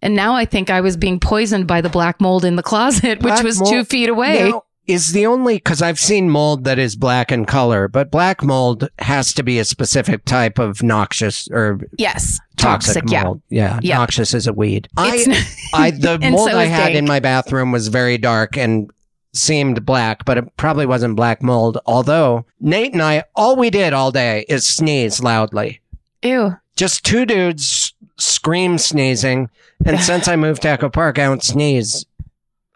[0.00, 3.22] And now I think I was being poisoned by the black mold in the closet,
[3.22, 4.50] which was mold- two feet away.
[4.50, 8.42] Now, is the only, cause I've seen mold that is black in color, but black
[8.42, 12.38] mold has to be a specific type of noxious or yes.
[12.56, 13.10] toxic, Toxic.
[13.10, 13.24] yeah.
[13.24, 13.42] mold.
[13.48, 13.80] Yeah.
[13.82, 13.98] Yeah.
[13.98, 14.88] Noxious is a weed.
[14.98, 18.90] It's I, I, the mold so I had in my bathroom was very dark and
[19.32, 21.78] seemed black, but it probably wasn't black mold.
[21.86, 25.80] Although Nate and I, all we did all day is sneeze loudly.
[26.22, 26.56] Ew.
[26.76, 29.50] Just two dudes scream sneezing.
[29.84, 32.06] And since I moved to Echo Park, I don't sneeze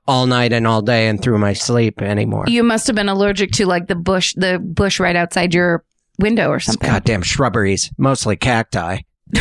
[0.09, 2.45] all night and all day and through my sleep anymore.
[2.49, 5.85] You must have been allergic to like the bush, the bush right outside your
[6.19, 6.89] window or It's something.
[6.91, 8.99] goddamn shrubberies, mostly cacti.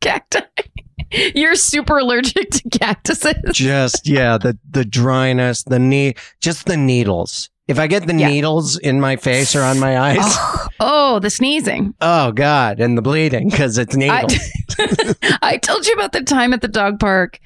[0.00, 0.40] Cacti.
[1.34, 3.34] You're super allergic to cactuses.
[3.52, 7.49] Just yeah, the the dryness, the knee, just the needles.
[7.70, 8.28] If I get the Yeah.
[8.28, 11.94] needles in my face or on my eyes, oh, Oh, the sneezing.
[12.00, 14.34] Oh, God, and the bleeding because it's needles.
[15.42, 17.38] I told you about the time at the dog park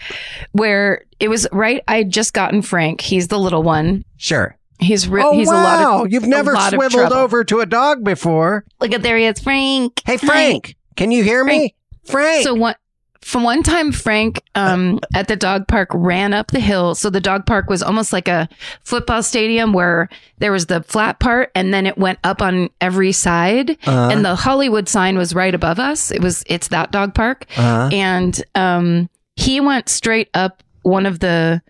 [0.52, 1.82] where it was right.
[1.88, 3.00] I had just gotten Frank.
[3.00, 4.04] He's the little one.
[4.16, 4.56] sure.
[4.80, 6.12] He's re- oh he's wow, a lot of.
[6.12, 8.64] you've never swiveled over to a dog before.
[8.80, 10.02] Look at there he is, Frank.
[10.04, 10.26] Hey Hi.
[10.26, 11.74] Frank, can you hear me?
[12.04, 12.42] Frank.
[12.44, 12.76] So what?
[13.24, 16.94] From one time, Frank um, at the dog park ran up the hill.
[16.94, 18.48] So the dog park was almost like a
[18.82, 23.12] football stadium where there was the flat part and then it went up on every
[23.12, 23.70] side.
[23.70, 24.10] Uh-huh.
[24.12, 26.10] And the Hollywood sign was right above us.
[26.10, 27.46] It was, it's that dog park.
[27.56, 27.88] Uh-huh.
[27.92, 31.62] And um, he went straight up one of the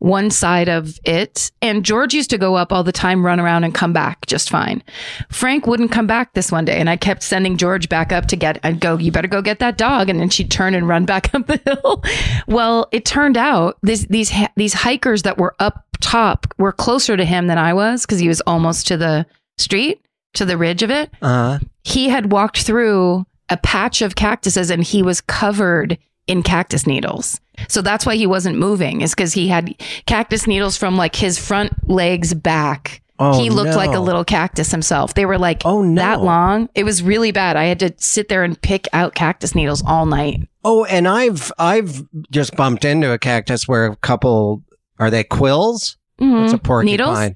[0.00, 1.52] one side of it.
[1.62, 4.50] And George used to go up all the time, run around and come back just
[4.50, 4.82] fine.
[5.30, 6.78] Frank wouldn't come back this one day.
[6.78, 9.58] And I kept sending George back up to get and go, you better go get
[9.60, 10.08] that dog.
[10.08, 12.02] And then she'd turn and run back up the hill.
[12.48, 17.24] well, it turned out this, these, these hikers that were up top were closer to
[17.24, 19.26] him than I was because he was almost to the
[19.58, 20.00] street,
[20.34, 21.58] to the ridge of it Uh-huh.
[21.84, 27.40] he had walked through a patch of cactuses and he was covered in cactus needles.
[27.68, 29.74] So that's why he wasn't moving, is because he had
[30.06, 33.02] cactus needles from like his front legs back.
[33.22, 35.12] Oh, he looked like a little cactus himself.
[35.12, 36.00] They were like Oh, no.
[36.00, 36.70] that long.
[36.74, 37.54] It was really bad.
[37.56, 40.48] I had to sit there and pick out cactus needles all night.
[40.64, 44.62] Oh, and I've I've just bumped into a cactus where a couple
[44.98, 45.98] are they quills?
[46.18, 46.44] Mm-hmm.
[46.44, 46.92] It's a porcupine.
[46.92, 47.30] Needles?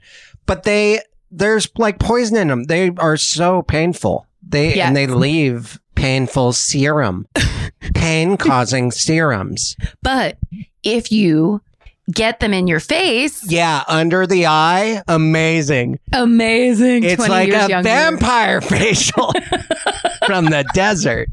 [0.46, 2.64] But they there's like poison in them.
[2.64, 4.26] They are so painful.
[4.46, 4.86] They Yeah.
[4.88, 7.26] and they leave painful serum,
[7.94, 9.76] pain causing serums.
[10.02, 10.38] But
[10.82, 11.60] if you
[12.12, 15.98] get them in your face, Yeah, under the eye, amazing.
[16.12, 17.04] amazing.
[17.04, 17.82] It's like a younger.
[17.82, 19.32] vampire facial
[20.26, 21.28] from the desert.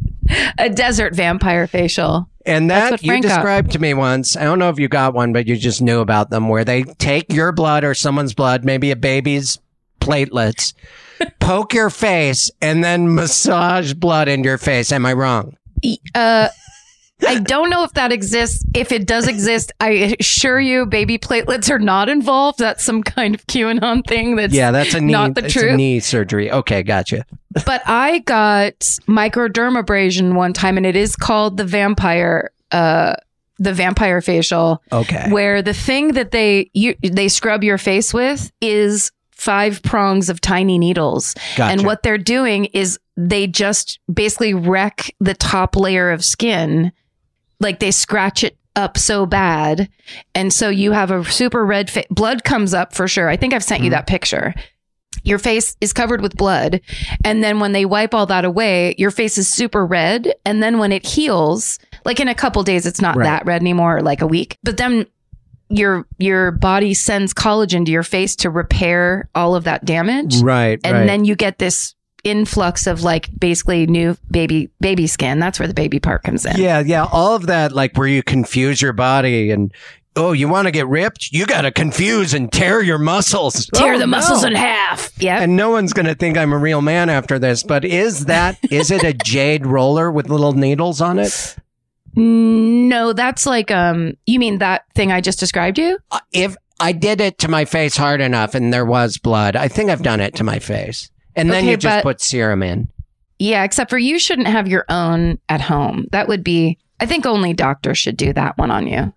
[0.58, 2.28] a desert vampire facial.
[2.46, 3.36] And that you Frank got.
[3.36, 4.36] described to me once.
[4.36, 6.84] I don't know if you got one, but you just knew about them where they
[6.84, 9.60] take your blood or someone's blood, maybe a baby's
[10.00, 10.74] platelets,
[11.40, 14.92] poke your face, and then massage blood in your face.
[14.92, 15.56] Am I wrong?
[16.16, 16.48] Uh,
[17.28, 18.66] I don't know if that exists.
[18.74, 22.58] If it does exist, I assure you, baby platelets are not involved.
[22.60, 24.36] That's some kind of QAnon thing.
[24.36, 25.76] That's Yeah, that's a knee, not the it's a truth.
[25.78, 26.52] knee surgery.
[26.52, 27.26] Okay, gotcha.
[27.66, 33.16] But I got microdermabrasion one time, and it is called the vampire, uh,
[33.60, 35.28] the vampire facial, Okay.
[35.30, 40.40] where the thing that they you they scrub your face with is five prongs of
[40.40, 41.34] tiny needles.
[41.56, 41.72] Gotcha.
[41.72, 46.92] And what they're doing is they just basically wreck the top layer of skin.
[47.60, 49.90] Like they scratch it up so bad.
[50.36, 52.06] And so you have a super red face.
[52.12, 53.30] Blood comes up for sure.
[53.30, 53.96] I think I've sent you mm-hmm.
[53.96, 54.54] that picture.
[55.24, 56.80] Your face is covered with blood.
[57.26, 60.34] And then when they wipe all that away, your face is super red.
[60.46, 63.26] And then when it heals, like in a couple days, it's not Right.
[63.26, 64.58] that red anymore, like a week.
[64.64, 65.08] But then
[65.72, 70.80] your your body sends collagen to your face to repair all of that damage right,
[70.84, 71.06] and right.
[71.06, 75.74] then you get this influx of like basically new baby baby skin that's where the
[75.74, 79.52] baby part comes in yeah, yeah, all of that, like where you confuse your body
[79.52, 79.74] and
[80.16, 81.32] oh, you want to get ripped?
[81.32, 83.68] You got to confuse and tear your muscles.
[83.74, 86.58] tear Oh, the muscles in half yeah And no one's going to think I'm a
[86.58, 91.02] real man after this, but is that, is it a jade roller with little needles
[91.02, 91.56] on it?
[92.16, 96.94] No that's like um you mean that thing i just described you Uh, If I
[96.94, 100.20] did it to my face hard enough and there was blood, I think I've done
[100.20, 101.12] it to my face.
[101.36, 102.88] And then Okay, you just but- put serum in.
[103.38, 107.26] yeah except for you shouldn't have your own at home that would be i think
[107.28, 109.14] only doctors should do that one on you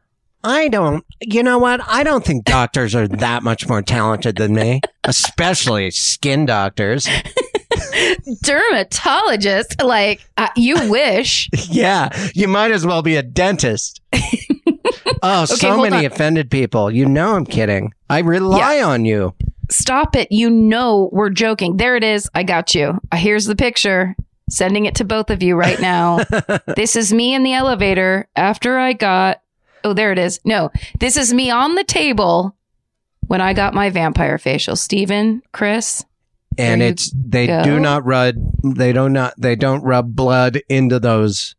[0.47, 1.81] I don't, you know what?
[1.89, 7.09] I don't think doctors are that much more talented than me, especially skin doctors.
[8.43, 14.01] Dermatologist like uh, you wish Yeah, you might as well be a dentist.
[15.23, 16.05] oh, so many on.
[16.05, 16.91] offended people.
[16.91, 17.93] You know I'm kidding.
[18.11, 19.35] I rely on you.
[19.71, 23.57] stop it you know we're joking there it is i got you Uh, here's the
[23.57, 24.15] picture
[24.51, 26.19] sending it to both of you right now
[26.77, 29.41] this is me in the elevator after i got
[29.83, 32.55] oh there it is no this is me on the table
[33.27, 36.05] when i got my vampire facial Steven, chris
[36.59, 37.63] And There it's they go.
[37.65, 41.55] do not rub they don't not they don't rub blood into those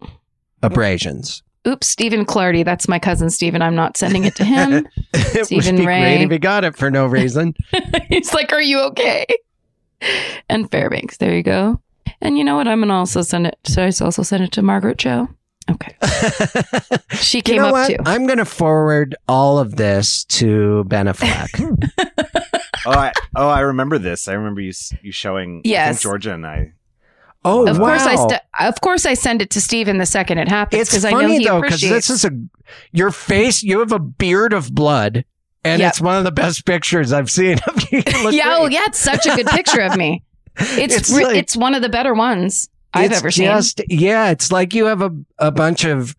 [0.64, 1.44] abrasions.
[1.68, 2.64] oops Stephen Clardy.
[2.64, 3.62] That's my cousin Stephen.
[3.62, 4.88] I'm not sending it to him.
[5.14, 6.02] it would Stephen be Ray.
[6.02, 7.54] great if he got it for no reason.
[8.10, 9.26] He's like, Are you okay?
[10.50, 11.18] And Fairbanks.
[11.18, 11.82] There you go.
[12.22, 12.68] And you know what?
[12.68, 13.58] I'm gonna also send it.
[13.66, 15.28] So I also send it to Margaret Cho?
[15.70, 15.96] Okay.
[17.16, 17.88] She came you know up what?
[17.90, 17.96] too.
[18.06, 21.50] I'm going to forward all of this to Ben Affleck.
[22.86, 24.28] Oh, I, oh, I remember this.
[24.28, 24.72] I remember you
[25.02, 25.50] you showing.
[25.50, 26.02] I think Yes.
[26.02, 26.74] Georgia and I.
[27.44, 27.88] oh, Of wow.
[27.90, 30.92] course, I st- of course I send it to Stephen the second it happens it's
[30.92, 32.08] because I know funny he though because appreciates.
[32.08, 32.32] this is a
[32.92, 33.64] your face.
[33.64, 35.26] You have a beard of blood,
[35.64, 35.90] and Yep.
[35.90, 38.02] it's one of the best pictures I've seen of you.
[38.08, 40.24] You look yeah, oh yeah, it's such a good picture of me.
[40.58, 43.46] It's It's re- like- it's one of the better ones I've it's ever seen.
[43.48, 46.16] just, Yeah, it's like you have a a bunch of.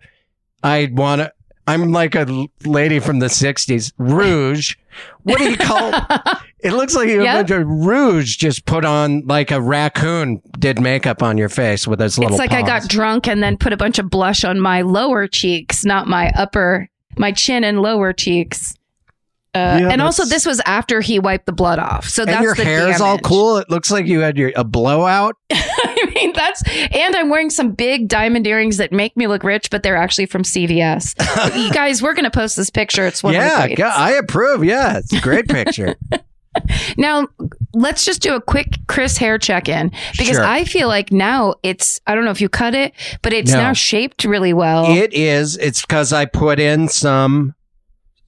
[0.63, 1.33] I want to.
[1.67, 3.93] I'm like a lady from the '60s.
[3.99, 4.77] Rouge.
[5.25, 5.93] What do you call?
[6.61, 7.49] it looks like Yep.
[7.67, 12.35] rouge just put on like a raccoon did makeup on your face with his little.
[12.35, 15.27] it's like I got drunk and then put a bunch of blush on my lower
[15.27, 16.89] cheeks, not my upper,
[17.19, 18.76] my chin and lower cheeks.
[19.57, 22.09] Uh, Yeah, and also, this was after he wiped the blood off.
[22.09, 23.57] So and that's your the hair's all cool.
[23.57, 25.37] It looks like you had your a blowout.
[25.53, 29.71] I mean, that's and I'm wearing some big diamond earrings that make me look rich,
[29.71, 31.15] but they're actually from CVS.
[31.57, 33.07] you guys, we're gonna post this picture.
[33.07, 34.65] It's one yeah, I approve.
[34.65, 35.97] Yeah, it's a great picture.
[36.97, 37.29] Now,
[37.75, 40.43] let's just do a quick Chris hair check in because Sure.
[40.45, 43.59] I feel like now it's I don't know if you cut it, but it's No.
[43.59, 44.87] now shaped really well.
[44.91, 45.59] It is.
[45.59, 47.55] It's because I put in some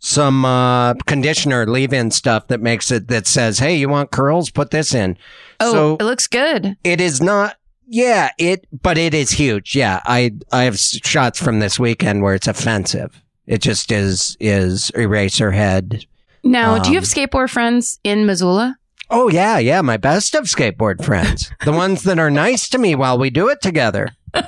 [0.01, 4.51] some uh, conditioner leave-in stuff that makes it that says, "Hey, you want curls?
[4.51, 5.17] Put this in."
[5.61, 6.77] oh, so it looks good.
[6.85, 7.57] it is not.
[7.87, 8.67] Yeah, it.
[8.83, 9.75] But it is huge.
[9.75, 13.23] Yeah, I I have shots from this weekend where it's offensive.
[13.47, 16.05] It just is is Eraserhead.
[16.45, 18.77] Now, do you Um, have skateboard friends in Missoula?
[19.11, 21.51] Oh yeah, yeah, my best of skateboard friends.
[21.65, 24.11] the ones that are nice to me while we do it together.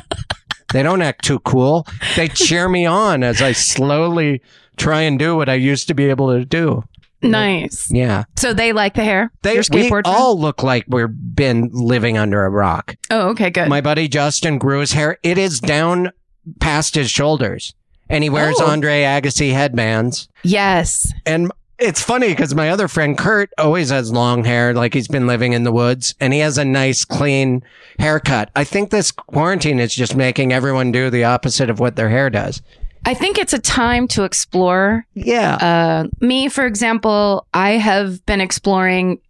[0.72, 1.84] They don't act too cool.
[2.14, 4.40] They cheer me on as I slowly
[4.80, 6.82] try and do what I used to be able to do.
[7.22, 7.90] Nice.
[7.92, 8.24] Yeah.
[8.36, 9.30] So they like the hair.
[9.42, 10.08] They Your we skateboard friends?
[10.08, 12.96] all look like we've been living under a rock.
[13.10, 13.68] Oh, okay, good.
[13.68, 15.18] My buddy Justin grew his hair.
[15.22, 16.12] It is down
[16.60, 17.74] past his shoulders.
[18.08, 18.66] And he wears Oh.
[18.70, 20.28] Andre Agassi headbands.
[20.42, 21.12] yes.
[21.26, 25.26] And it's funny because my other friend Kurt always has long hair, like he's been
[25.26, 27.62] living in the woods, and he has a nice, clean
[27.98, 28.50] haircut.
[28.56, 32.28] I think this quarantine is just making everyone do the opposite of what their hair
[32.28, 32.60] does.
[33.04, 35.06] I think it's a time to explore.
[35.14, 35.54] Yeah.
[35.56, 39.20] Uh, me, for example, I have been exploring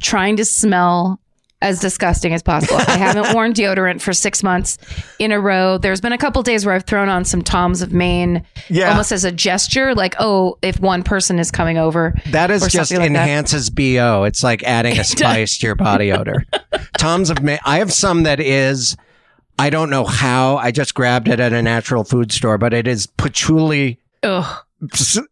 [0.00, 1.20] trying to smell
[1.62, 2.76] as disgusting as possible.
[2.76, 4.76] I haven't worn deodorant for six months
[5.18, 5.78] in a row.
[5.78, 8.90] There's been a couple days where I've thrown on some Tom's of Maine yeah.
[8.90, 12.14] almost as a gesture, like, oh, if one person is coming over.
[12.30, 13.06] that is just like that.
[13.06, 14.24] enhances BO.
[14.24, 16.44] It's like adding a spice to your body odor.
[16.98, 17.58] Tom's of Maine.
[17.64, 18.96] I have some that is,
[19.58, 20.56] I don't know how.
[20.56, 24.64] I just grabbed it at a natural food store, but it is patchouli Ugh.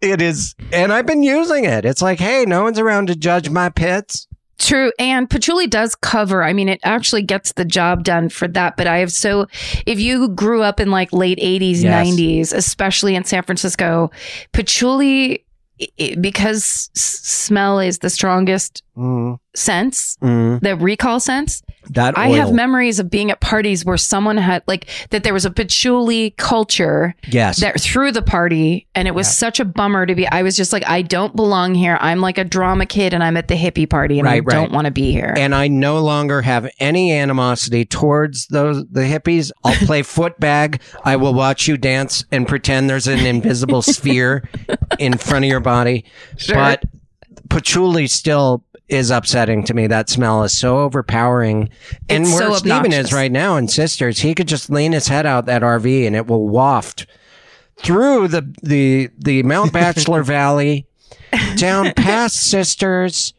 [0.00, 3.50] it is and i've been using it it's like hey no one's around to judge
[3.50, 4.26] my pits
[4.58, 4.92] True.
[4.98, 6.42] And patchouli does cover.
[6.42, 8.76] I mean, it actually gets the job done for that.
[8.76, 9.48] But I have so,
[9.84, 12.06] if you grew up in like late 80s, Yes.
[12.06, 14.12] 90s, especially in San Francisco,
[14.52, 15.44] patchouli,
[16.20, 20.60] because smell is the strongest mm, sense, mm.
[20.60, 21.63] the recall sense.
[21.90, 22.34] That I oil.
[22.36, 26.30] have memories of being at parties where someone had like that there was a patchouli
[26.32, 30.42] culture yes that through the party and it was such a bummer to be I
[30.42, 31.98] was just like I don't belong here.
[32.00, 34.54] I'm like a drama kid and I'm at the hippie party and I Right, right.
[34.54, 35.34] don't want to be here.
[35.36, 39.50] and I no longer have any animosity towards those the hippies.
[39.64, 40.80] I'll play footbag.
[41.04, 44.48] I will watch you dance and pretend there's an invisible sphere
[44.98, 46.04] in front of your body.
[46.36, 46.56] Sure.
[46.56, 46.84] But
[47.50, 49.86] patchouli still is upsetting to me.
[49.86, 51.70] That smell is so overpowering.
[52.08, 53.06] And It's where so Steven obnoxious.
[53.06, 56.14] is right now in Sisters, he could just lean his head out that RV and
[56.14, 57.06] it will waft
[57.76, 60.86] through the the the Mount Bachelor Valley,
[61.56, 63.32] down past Sisters,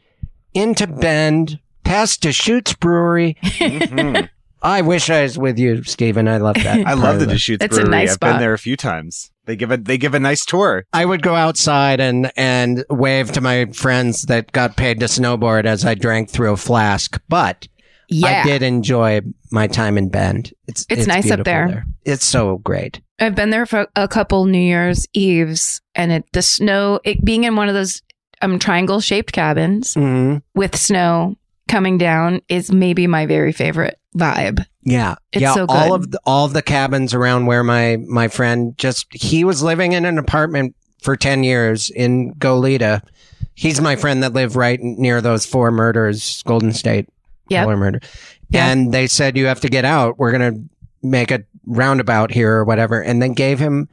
[0.53, 3.37] into Bend, past Deschutes Brewery.
[3.43, 4.29] Mhm.
[4.65, 6.27] I wish I was with you, Stephen.
[6.27, 6.85] I love that.
[6.87, 7.91] I love the Deschutes It's a Brewery.
[7.91, 8.39] nice I've been spot.
[8.39, 9.31] there a few times.
[9.45, 10.85] They give a they give a nice tour.
[10.91, 15.65] I would go outside and and wave to my friends that got paid to snowboard
[15.65, 17.21] as I drank through a flask.
[17.29, 17.67] But
[18.09, 18.41] yeah.
[18.43, 20.51] I did enjoy my time in Bend.
[20.67, 21.85] It's It's nice up beautiful there.
[22.03, 23.01] It's so great.
[23.19, 27.43] I've been there for a couple New Year's Eves and it the snow it being
[27.43, 28.01] in one of those
[28.41, 31.35] um triangle shaped cabins hmm with snow
[31.67, 34.65] coming down is maybe my very favorite vibe.
[34.83, 35.53] Yeah, It's yeah.
[35.53, 39.43] so All of the, all of the cabins around where my my friend just he
[39.43, 43.01] was living in an apartment for ten years in Goleta.
[43.55, 47.07] He's my friend that lived right near those four murders, Golden State.
[47.49, 47.67] Yep.
[47.67, 47.99] Murder.
[48.49, 48.67] Yeah.
[48.67, 50.17] And they said you have to get out.
[50.19, 50.59] We're gonna
[51.01, 53.89] make a roundabout here or whatever, and then gave him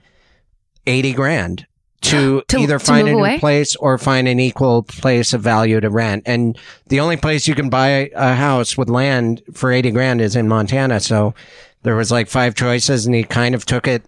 [0.86, 1.66] eighty grand
[2.02, 3.38] to, To- either to find a new away?
[3.38, 6.22] place or find an equal place of value to rent.
[6.26, 10.36] And the only place you can buy a house with land for eighty grand is
[10.36, 11.00] in Montana.
[11.00, 11.34] So
[11.82, 14.04] there was like five choices, and he kind of took it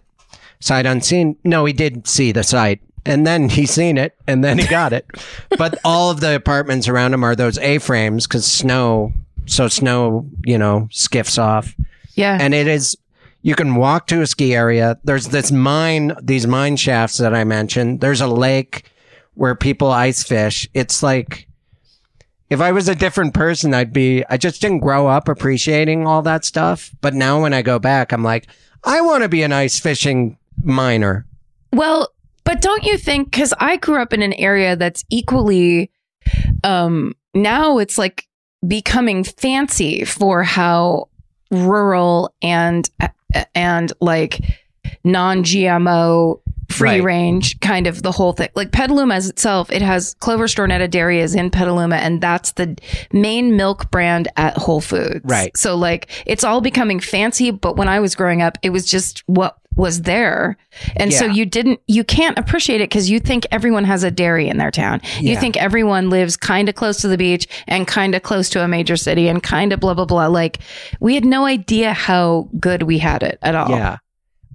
[0.59, 1.35] sight unseen.
[1.43, 2.81] No, he did see the site.
[3.07, 5.05] And then he seen it, and then he got it.
[5.57, 9.13] but all of the apartments around him are those A-frames because snow,
[9.45, 11.75] so snow, you know, skiffs off.
[12.15, 12.35] Yeah.
[12.41, 12.97] And it is,
[13.45, 14.97] you can walk to a ski area.
[15.03, 18.01] There's this mine, these mine shafts that I mentioned.
[18.01, 18.89] There's a lake
[19.35, 20.67] where people ice fish.
[20.73, 21.47] It's like,
[22.49, 26.23] if I was a different person, I'd be, I just didn't grow up appreciating all
[26.23, 26.89] that stuff.
[27.01, 28.47] But now when I go back, I'm like,
[28.83, 31.27] I want to be an ice fishing miner.
[31.71, 32.09] Well,
[32.45, 35.91] but don't you think cuz I grew up in an area that's equally
[36.63, 38.25] um now it's like
[38.67, 41.09] becoming fancy for how
[41.51, 42.89] rural and
[43.53, 44.39] and like
[45.03, 47.03] non-GMO free Right.
[47.03, 48.49] range kind of the whole thing.
[48.55, 52.75] Like Petaluma as itself, it has Clover Stornetta Dairy is in Petaluma and that's the
[53.13, 55.21] main milk brand at Whole Foods.
[55.23, 55.55] Right.
[55.55, 59.23] So like it's all becoming fancy, but when I was growing up, it was just
[59.27, 60.57] what was there.
[60.95, 64.47] And so you didn't you can't appreciate it because you think everyone has a dairy
[64.47, 65.01] in their town.
[65.19, 65.39] You Yeah.
[65.39, 68.67] think everyone lives kind of close to the beach and kind of close to a
[68.67, 70.27] major city and kind of blah blah blah.
[70.27, 70.59] Like
[70.99, 73.69] we had no idea how good we had it at all.
[73.69, 73.97] Yeah.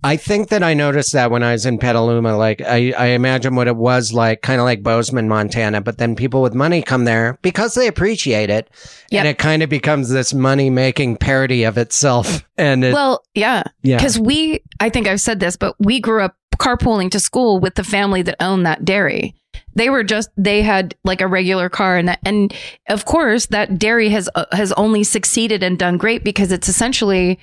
[0.03, 2.37] I think that I noticed that when I was in Petaluma.
[2.37, 5.81] Like, I, I imagine what it was like, kind of like Bozeman, Montana.
[5.81, 8.71] But then people with money come there because they appreciate it.
[9.11, 9.19] Yep.
[9.19, 12.47] And it kind of becomes this money making parody of itself.
[12.61, 13.63] And it, Well, yeah.
[13.81, 13.97] yeah.
[13.97, 17.75] Because we, I think I've said this, but we grew up carpooling to school with
[17.75, 19.35] the family that owned that dairy.
[19.75, 22.53] They were just they had like a regular car and that, and
[22.89, 27.39] of course that dairy has uh, has only succeeded and done great because it's essentially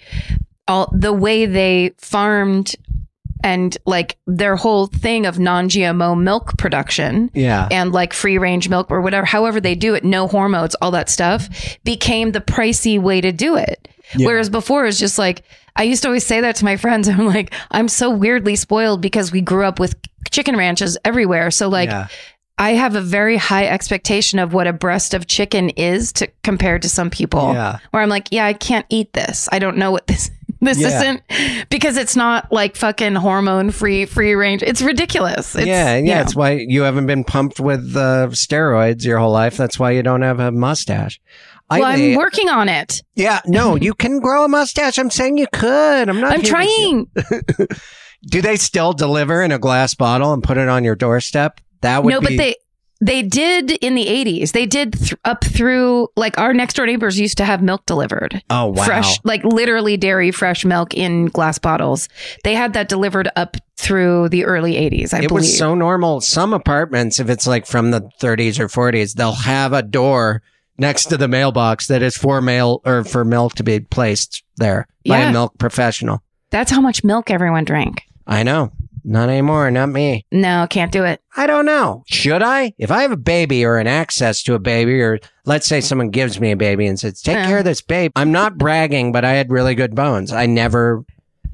[0.67, 2.75] all the way they farmed
[3.43, 7.67] and like their whole thing of non-GMO milk production yeah.
[7.71, 11.09] and like free range milk or whatever, however they do it, no hormones, all that
[11.09, 11.49] stuff
[11.83, 13.87] became the pricey way to do it.
[14.15, 15.43] Whereas before it was just like,
[15.75, 17.07] I used to always say that to my friends.
[17.07, 19.95] I'm like, I'm so weirdly spoiled because we grew up with
[20.31, 21.51] chicken ranches everywhere.
[21.51, 22.07] So like, yeah.
[22.59, 26.81] I have a very high expectation of what a breast of chicken is to compared
[26.81, 27.53] to some people.
[27.53, 27.77] Yeah.
[27.91, 29.47] Where I'm like, yeah, I can't eat this.
[29.51, 30.31] I don't know what this
[30.61, 30.87] this Yeah.
[31.01, 34.63] isn't because it's not like fucking hormone free free range.
[34.63, 35.55] It's ridiculous.
[35.55, 36.21] It's, yeah, yeah, you know.
[36.21, 39.57] It's why you haven't been pumped with uh, steroids your whole life.
[39.57, 41.19] That's why you don't have a mustache.
[41.69, 43.01] I, well, I'm working on it.
[43.15, 44.97] yeah, no, you can grow a mustache.
[44.97, 46.07] I'm saying you could.
[46.09, 46.31] I'm not.
[46.31, 47.09] I'm trying.
[48.23, 51.61] Do they still deliver in a glass bottle and put it on your doorstep?
[51.81, 52.25] That would No, be.
[52.25, 52.55] but they
[52.99, 54.51] they did in the 80s.
[54.53, 58.41] They did th- up through like our next door neighbors used to have milk delivered.
[58.49, 58.83] oh wow.
[58.83, 62.09] Fresh, like literally dairy fresh milk in glass bottles.
[62.43, 65.31] They had that delivered up through the early 80s, I it believe.
[65.31, 66.21] It was so normal.
[66.21, 70.41] Some apartments, if it's like from the 30s or 40s, they'll have a door
[70.79, 74.87] next to the mailbox that is for mail or for milk to be placed there
[75.07, 75.29] by Yeah.
[75.29, 76.21] a milk professional.
[76.49, 78.03] That's how much milk everyone drank.
[78.25, 78.71] I know.
[79.09, 79.71] Not anymore.
[79.71, 80.25] Not me.
[80.33, 81.21] No, can't do it.
[81.37, 82.03] I don't know.
[82.07, 82.73] Should I?
[82.77, 86.09] If I have a baby or an access to a baby, or let's say someone
[86.09, 87.45] gives me a baby and says, take Uh.
[87.45, 88.11] care of this babe.
[88.17, 90.33] I'm not bragging, but I had really good bones.
[90.33, 91.05] I never,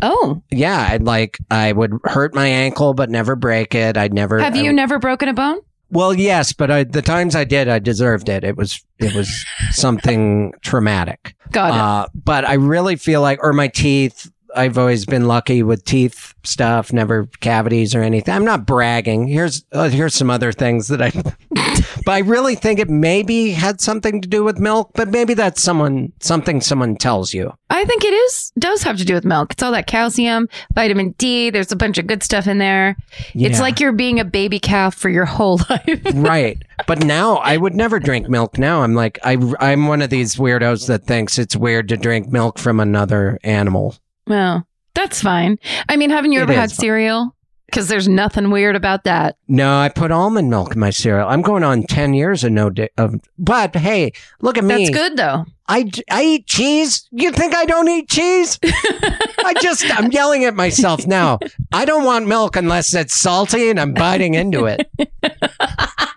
[0.02, 3.96] Oh, yeah, I'd like, I would hurt my ankle, but never break it.
[3.98, 4.40] I'd never.
[4.40, 5.60] have I you would- never broken a bone?
[5.92, 8.44] Well, yes, but I, the times I did, I deserved it.
[8.44, 9.30] It was, it was
[9.72, 11.36] something traumatic.
[11.52, 11.80] Got it.
[11.80, 16.34] Uh, but I really feel like, or my teeth, I've always been lucky with teeth
[16.44, 18.34] stuff, never cavities or anything.
[18.34, 19.28] I'm not bragging.
[19.28, 21.12] Here's, uh, here's some other things that I,
[22.06, 25.62] but I really think it maybe had something to do with milk, but maybe that's
[25.62, 27.54] someone, something someone tells you.
[27.70, 29.54] I think it is does have to do with milk.
[29.54, 31.50] It's all that calcium, vitamin D.
[31.50, 32.96] There's a bunch of good stuff in there.
[33.34, 36.02] It's like you're being a baby calf for your whole life.
[36.14, 36.62] right.
[36.86, 38.58] But now I would never drink milk.
[38.58, 42.32] Now I'm like, I, I'm one of these weirdos that thinks it's weird to drink
[42.32, 43.96] milk from another animal.
[44.28, 45.58] Well, that's fine.
[45.90, 46.78] I mean, haven't you It ever is had fine.
[46.80, 47.36] cereal?
[47.66, 49.38] Because there's nothing weird about that.
[49.48, 51.28] No, I put almond milk in my cereal.
[51.28, 54.12] I'm going on 10 years of no di- of but hey,
[54.42, 54.86] look at me.
[54.86, 55.46] That's good though.
[55.68, 57.08] I I eat cheese.
[57.12, 58.60] You think I don't eat cheese?
[58.64, 61.40] I just I'm yelling at myself now.
[61.72, 64.90] I don't want milk unless it's salty and I'm biting into it.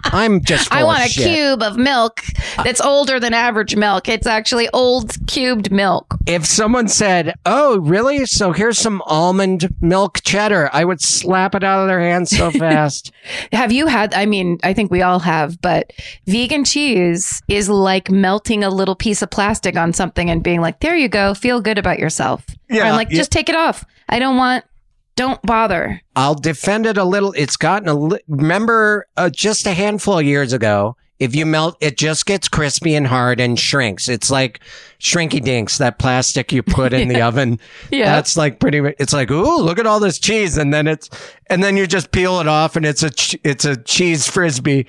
[0.05, 1.27] I'm just I want a shit.
[1.27, 2.23] cube of milk
[2.63, 4.09] that's older than average milk.
[4.09, 6.17] It's actually old cubed milk.
[6.27, 8.25] If someone said, "Oh, really?
[8.27, 12.51] So here's some almond milk cheddar," I would slap it out of their hands so
[12.53, 13.13] fast.
[13.53, 14.15] Have you had?
[14.15, 15.93] I mean, I think we all have, but
[16.27, 20.81] vegan cheese is like melting a little piece of plastic on something and being like,
[20.81, 23.19] "There you go, feel good about yourself." Or Yeah, I'm like, yeah.
[23.19, 23.85] just take it off.
[24.09, 24.65] I don't want.
[25.15, 26.01] Don't bother.
[26.15, 27.33] I'll defend it a little.
[27.37, 30.97] It's gotten a li- remember uh, just a handful of years ago.
[31.19, 34.07] If you melt, it just gets crispy and hard and shrinks.
[34.09, 34.61] It's like
[35.01, 37.59] shrinky dinks, that plastic you put in the oven.
[37.91, 38.15] Yeah.
[38.15, 38.83] That's like pretty.
[38.83, 41.09] mu- It's like, ooh, look at all this cheese, and then it's,
[41.49, 44.87] and then you just peel it off, and it's a, ch- it's a cheese frisbee.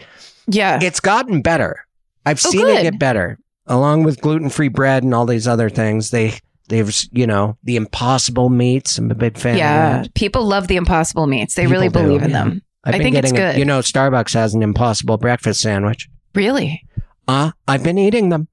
[0.47, 0.79] Yeah.
[0.81, 1.85] It's gotten better.
[2.25, 5.69] I've Oh, seen it get better, along with gluten free bread and all these other
[5.69, 6.09] things.
[6.11, 6.33] They,
[6.69, 8.97] they've, you know, the impossible meats.
[8.97, 9.57] I'm a big fan.
[9.57, 10.05] yeah.
[10.15, 11.55] People love the impossible meats.
[11.55, 12.43] They really People do, believe in yeah.
[12.43, 12.61] them.
[12.83, 13.57] I've I think it's good.
[13.57, 16.07] You know, Starbucks has an impossible breakfast sandwich.
[16.33, 16.83] Really?
[17.27, 18.47] Uh, I've been eating them.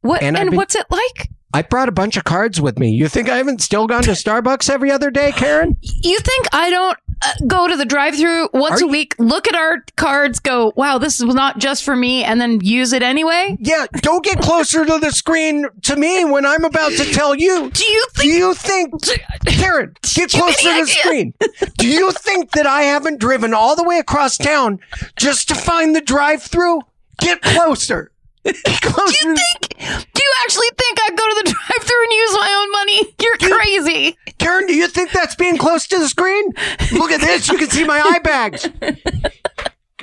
[0.00, 0.22] What?
[0.22, 1.30] And And, been- what's it like?
[1.54, 2.90] I brought a bunch of cards with me.
[2.90, 5.76] You think I haven't still gone to Starbucks every other day, Karen?
[5.80, 6.98] You think I don't?
[7.22, 10.72] Uh, go to the drive-through once Are a you- week, look at our cards, go,
[10.76, 13.56] wow, this was not just for me, and then use it anyway?
[13.60, 17.70] Yeah, don't get closer to the screen to me when I'm about to tell you.
[17.70, 18.32] Do you Do think?
[18.34, 18.94] you think,
[19.46, 21.34] Karen, get closer to the screen.
[21.76, 24.78] Do you think that I haven't driven all the way across town
[25.16, 26.82] just to find the drive through?
[27.20, 28.12] Get closer.
[28.44, 29.78] Do you think?
[29.78, 33.14] Do you actually think I'd go to the drive-through and use my own money?
[33.20, 34.16] You're crazy.
[34.38, 36.52] Karen, do you think that's being close to the screen?
[36.92, 37.48] Look at this.
[37.48, 38.68] You can see my eye bags.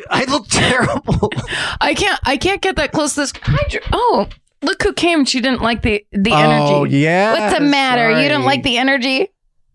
[0.09, 1.31] I look terrible.
[1.81, 2.19] I can't.
[2.25, 3.33] I can't get that close to this.
[3.41, 4.27] Hydra- oh,
[4.61, 5.25] look who came.
[5.25, 6.73] She didn't like the the oh, energy.
[6.73, 7.31] Oh, yeah.
[7.33, 8.09] What's the matter?
[8.09, 9.29] You didn't like the energy?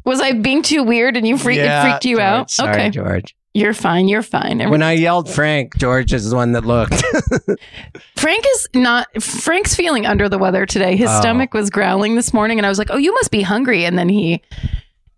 [0.04, 2.50] Was I being too weird and you freak, Yeah, it freaked you George, out?
[2.50, 3.34] Sorry, okay, George.
[3.54, 4.08] You're fine.
[4.08, 4.68] You're fine.
[4.70, 7.02] When I yelled Frank, George is the one that looked.
[8.16, 9.08] Frank is not.
[9.22, 10.96] Frank's feeling under the weather today.
[10.96, 11.20] His Oh.
[11.20, 13.98] stomach was growling this morning, and I was like, "Oh, you must be hungry." And
[13.98, 14.42] then he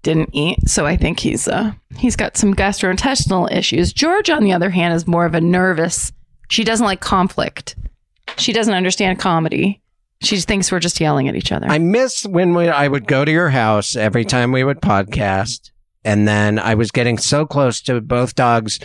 [0.03, 3.93] didn't eat, so I think he's uh he's got some gastrointestinal issues.
[3.93, 6.12] George, on the other hand, is more of a nervous.
[6.49, 7.76] She doesn't like conflict.
[8.39, 9.80] She doesn't understand comedy.
[10.22, 11.66] She thinks we're just yelling at each other.
[11.68, 15.70] I miss when we, I would go to your house every time we would podcast.
[16.05, 18.78] And then I was getting so close to both dogs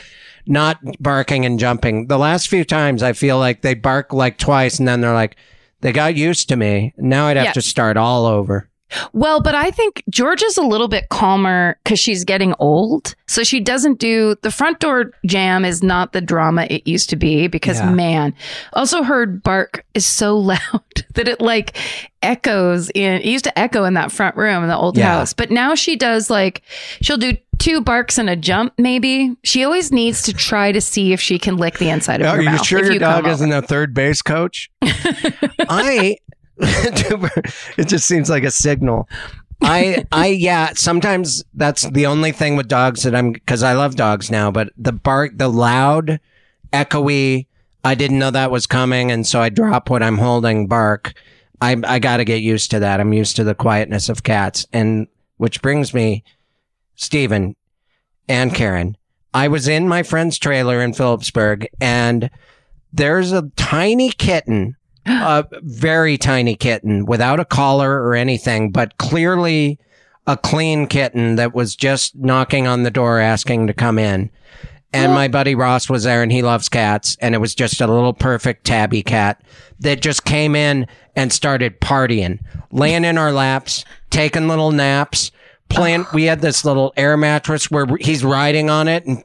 [0.46, 2.08] not barking and jumping.
[2.08, 5.36] The last few times I feel like they bark like twice and then they're like,
[5.82, 6.94] they got used to me.
[6.98, 7.52] Now I'd have Yeah.
[7.54, 8.70] to start all over.
[9.14, 13.16] Well, but I think George is a little bit calmer because she's getting old.
[13.28, 17.16] So she doesn't do the front door jam is not the drama it used to
[17.16, 17.92] be because Yeah.
[17.92, 18.34] man,
[18.74, 20.60] also heard bark is so loud
[21.16, 21.78] that it like
[22.22, 25.18] echoes in, it used to echo in that front room in the old Yeah.
[25.18, 25.34] house.
[25.34, 26.62] But now she does like,
[27.02, 29.36] she'll do two barks and a jump maybe.
[29.44, 32.36] She always needs to try to see if she can lick the inside of Are
[32.36, 32.66] your you mouth.
[32.66, 34.70] sure your you dog isn't a third base coach?
[34.82, 36.18] I
[37.78, 39.08] it just seems like a signal.
[39.62, 43.96] I I yeah, sometimes that's the only thing with dogs that I'm cuz I love
[43.96, 46.20] dogs now, but the bark the loud
[46.72, 47.48] echoey
[47.84, 51.14] I didn't know that was coming and so I drop what I'm holding bark.
[51.62, 53.00] I I got to get used to that.
[53.00, 56.24] I'm used to the quietness of cats and which brings me
[56.96, 57.56] Stephen
[58.28, 58.98] and Karen.
[59.34, 62.30] I was in my friend's trailer in Philipsburg and
[62.94, 64.76] there's a tiny kitten,
[65.08, 69.80] a very tiny kitten without a collar or anything, but clearly
[70.26, 74.30] a clean kitten that was just knocking on the door asking to come in.
[74.94, 77.18] And my buddy Ross was there and he loves cats.
[77.22, 79.42] And it was just a little perfect tabby cat
[79.80, 82.40] that just came in and started partying,
[82.72, 85.32] laying in our laps, taking little naps,
[85.70, 86.06] playing.
[86.14, 89.24] We had this little air mattress where he's riding on it and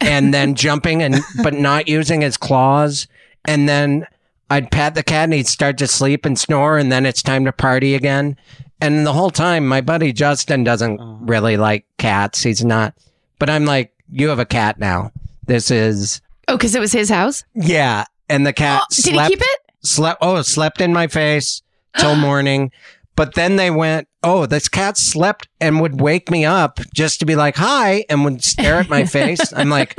[0.00, 3.06] and then jumping and but not using his claws.
[3.44, 4.06] And then
[4.52, 7.44] I'd pat the cat and he'd start to sleep and snore, and then it's time
[7.46, 8.36] to party again.
[8.80, 11.16] And the whole time, my buddy Justin doesn't uh-huh.
[11.20, 12.42] really like cats.
[12.42, 12.94] He's not,
[13.38, 15.10] but I'm like, you have a cat now.
[15.46, 17.44] This is Oh, because it was his house?
[17.54, 18.04] yeah.
[18.28, 19.60] And the cat Oh, did slept, he keep it?
[19.82, 20.18] slept.
[20.22, 21.62] Oh, slept in my face
[21.98, 22.70] till morning.
[23.14, 27.26] But then they went, oh, this cat slept and would wake me up just to
[27.26, 29.52] be like, hi, and would stare at my face.
[29.52, 29.98] I'm like,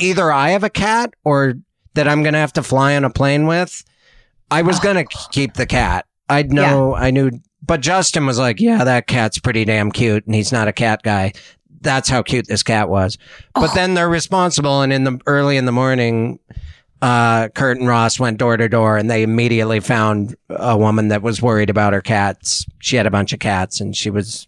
[0.00, 1.54] either I have a cat or
[1.94, 3.84] that I'm going to have to fly on a plane with.
[4.50, 6.06] I was going to keep the cat.
[6.28, 7.30] I'd know, I knew,
[7.62, 10.26] but Justin was like, yeah, that cat's pretty damn cute.
[10.26, 11.32] And he's not a cat guy.
[11.80, 13.18] That's how cute this cat was.
[13.54, 14.82] But then they're responsible.
[14.82, 16.38] And in the early in the morning,
[17.02, 21.20] uh, Kurt and Ross went door to door and they immediately found a woman that
[21.20, 22.64] was worried about her cats.
[22.78, 24.46] She had a bunch of cats and she was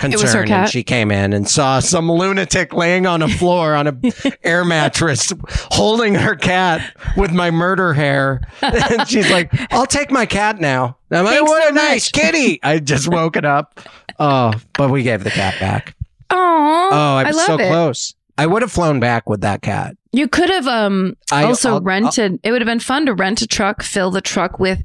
[0.00, 3.96] her and she came in and saw some lunatic laying on a floor on a
[4.44, 5.32] air mattress
[5.72, 8.42] holding her cat with my murder hair.
[8.62, 10.96] And she's like, I'll take my cat now.
[11.10, 12.60] I'm like, Thanks what so a nice kitty.
[12.62, 13.80] I just woke it up.
[14.18, 15.94] Oh, but we gave the cat back.
[16.30, 17.68] Oh, Oh, I I was love so it.
[17.68, 18.14] close.
[18.38, 19.96] I would have flown back with that cat.
[20.16, 22.40] You could have um I- also I'll- rented.
[22.42, 24.82] it would have been fun to rent a truck, fill the truck with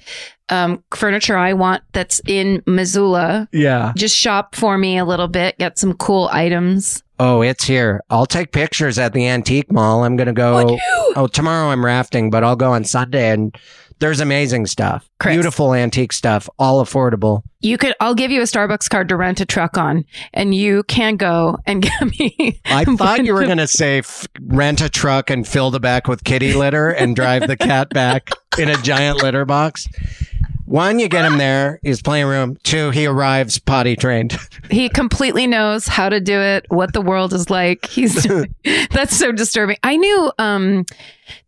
[0.49, 3.47] um furniture I want that's in Missoula.
[3.53, 3.93] Yeah.
[3.95, 7.01] Just shop for me a little bit, get some cool items.
[7.19, 8.01] Oh, it's here.
[8.09, 10.03] I'll take pictures at the antique mall.
[10.03, 10.75] I'm going to go.
[11.15, 13.55] Oh, tomorrow I'm rafting, but I'll go on Sunday and
[14.02, 15.08] there's amazing stuff.
[15.20, 15.36] Chris.
[15.36, 17.43] Beautiful antique stuff, all affordable.
[17.62, 20.84] You could I'll give you a Starbucks card to rent a truck on and you
[20.84, 24.89] can go and get me I thought you were going to say f- rent a
[24.89, 28.76] truck and fill the back with kitty litter and drive the cat back in a
[28.78, 29.88] giant litter box.
[30.72, 32.57] One, you get him there, He's playing room.
[32.63, 34.38] Two, he arrives potty trained.
[34.72, 37.88] He completely knows how to do it, what the world is like.
[37.88, 38.26] He's
[38.91, 39.76] that's so disturbing.
[39.84, 40.86] I knew um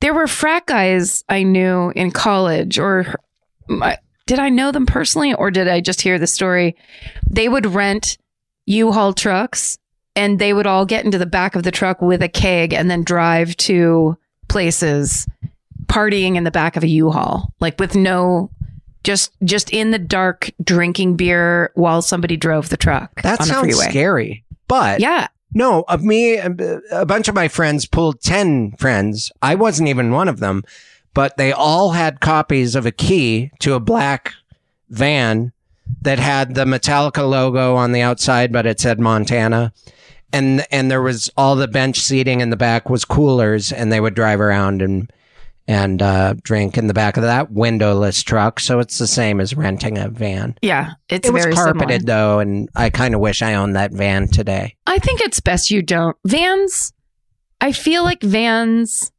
[0.02, 3.16] there were frat guys I knew in college or
[3.70, 6.76] my, did I know them personally or did I just hear the story?
[7.30, 8.18] They would rent
[8.66, 9.78] U-Haul trucks
[10.18, 12.92] and they would all get into the back of the truck with a keg and
[12.92, 14.18] then drive to
[14.50, 15.26] places
[15.86, 18.50] partying in the back of a U-Haul, like with no
[19.04, 23.62] just just in the dark drinking beer while somebody drove the truck That on sounds
[23.76, 23.90] freeway.
[23.90, 24.44] scary.
[24.68, 25.28] But Yeah.
[25.54, 26.50] no, of me, uh,
[26.92, 29.32] a bunch of my friends pulled 10 friends.
[29.42, 30.64] I wasn't even one of them,
[31.14, 34.34] but they all had copies of a key to a black
[34.90, 35.52] van
[36.02, 39.74] that had the Metallica logo on the outside, but it said Montana.
[40.32, 44.00] And, and there was all the bench seating in the back was coolers and they
[44.00, 45.12] would drive around and,
[45.68, 48.60] and, uh, drink in the back of that windowless truck.
[48.60, 50.56] So it's the same as renting a van.
[50.62, 50.92] Yeah.
[51.10, 52.06] It's it was very carpeted similar.
[52.06, 54.76] though, and I kind of wish I owned that van today.
[54.86, 56.18] I think it's best you don't.
[56.26, 56.94] Vans,
[57.62, 59.12] I feel like vans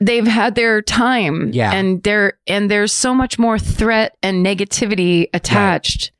[0.00, 1.50] they've had their time.
[1.52, 1.72] Yeah.
[1.72, 6.12] And there and there's so much more threat and negativity attached.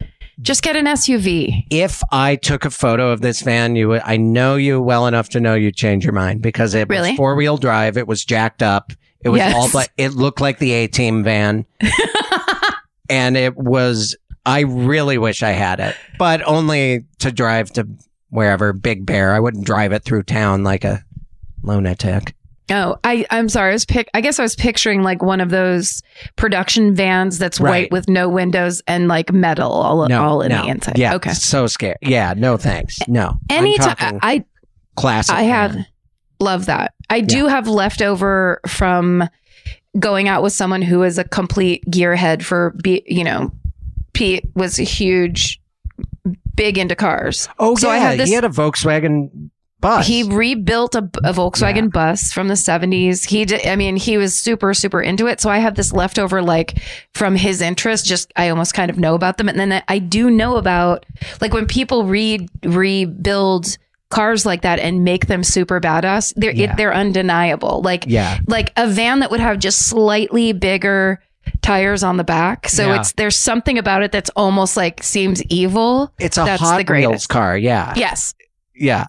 [0.42, 1.64] Just get an SUV.
[1.70, 5.28] If I took a photo of this van, you would, I know you well enough
[5.30, 7.10] to know you'd change your mind because it Really?
[7.10, 7.96] was four wheel drive.
[7.98, 8.92] It was jacked up.
[9.22, 9.54] It was Yes.
[9.54, 11.66] all but it looked like the A team van.
[13.10, 14.16] and it was,
[14.46, 17.86] I really wish I had it, but only to drive to
[18.30, 19.34] wherever, Big Bear.
[19.34, 21.04] I wouldn't drive it through town like a
[21.62, 22.34] lunatic.
[22.70, 23.70] Oh, I, I'm sorry.
[23.70, 26.02] I was pic- I guess I was picturing like one of those
[26.36, 27.70] production vans that's Right.
[27.70, 30.62] white with no windows and like metal all, No, all in no.
[30.62, 30.98] the inside.
[30.98, 31.14] Yeah.
[31.16, 31.32] Okay.
[31.32, 31.98] So scared.
[32.02, 32.34] Yeah.
[32.36, 32.98] No, thanks.
[33.08, 33.38] No.
[33.50, 34.44] I'm Anytime I
[34.96, 35.34] classic.
[35.34, 35.86] I have van.
[36.38, 36.94] love that.
[37.08, 39.28] I do have leftover from
[39.98, 43.50] going out with someone who is a complete gearhead for be you know,
[44.12, 45.60] Pete was a huge
[46.54, 47.48] big into cars.
[47.58, 47.94] Oh, so yeah.
[47.94, 49.50] I have this he had a Volkswagen
[49.80, 50.06] bus.
[50.06, 51.86] he rebuilt a, a Volkswagen Yeah.
[51.92, 53.26] bus from the 70s.
[53.26, 55.40] He did, I mean, he was super, super into it.
[55.40, 56.78] So I have this leftover, like
[57.14, 59.48] from his interest, just I almost kind of know about them.
[59.48, 61.06] And then I, do know about,
[61.40, 63.76] like, when people re, rebuild
[64.10, 66.72] cars like that and make them super badass, they're, Yeah.
[66.72, 67.80] it, they're undeniable.
[67.82, 68.38] Like, Yeah.
[68.48, 71.20] like a van that would have just slightly bigger
[71.62, 72.68] tires on the back.
[72.68, 73.00] So Yeah.
[73.00, 76.12] it's, there's something about it that's almost like seems evil.
[76.18, 76.88] It's a That's Hot.
[76.90, 77.56] Wheels car.
[77.56, 77.92] Yeah.
[77.96, 78.34] Yes.
[78.74, 79.06] Yeah.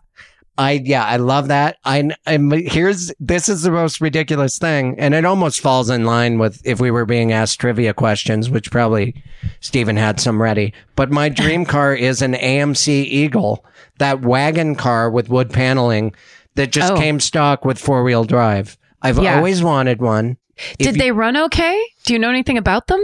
[0.58, 1.78] I yeah, I love that.
[1.86, 6.38] I I'm here's this is the most ridiculous thing, and it almost falls in line
[6.40, 9.16] with if we were being asked trivia questions, which probably
[9.62, 10.74] Stephen had some ready.
[10.96, 13.66] But my dream car is an AMC Eagle,
[14.00, 16.14] that wagon car with wood paneling
[16.56, 16.98] that just Oh.
[16.98, 18.78] came stock with four wheel drive.
[19.02, 19.38] I've Yeah.
[19.38, 20.38] always wanted one.
[20.78, 21.82] If Did you- they run okay?
[22.06, 23.00] Do you know anything about them?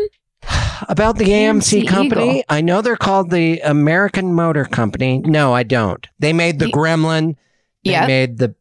[0.87, 2.43] About the AMC, AMC company, Eagle.
[2.49, 5.19] I know they're called the American Motor Company.
[5.19, 6.05] No, I don't.
[6.19, 7.35] They made the Gremlin.
[7.83, 8.55] They made the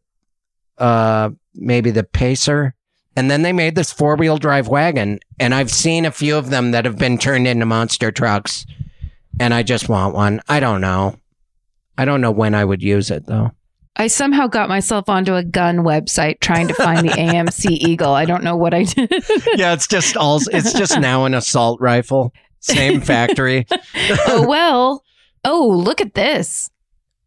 [0.79, 2.75] uh maybe the Pacer.
[3.17, 5.21] And then they made this four wheel drive wagon.
[5.41, 8.67] And I've seen a few of them that have been turned into monster trucks.
[9.41, 10.41] And I just want one.
[10.49, 11.17] I don't know.
[11.97, 13.53] I don't know when I would use it though.
[13.99, 18.13] I somehow got myself onto a gun website trying to find the AMC Eagle.
[18.13, 19.11] I don't know what I did.
[19.55, 22.33] yeah, it's just all it's just now an assault rifle.
[22.61, 23.67] Same factory.
[24.27, 25.03] oh well.
[25.45, 26.69] Oh, look at this.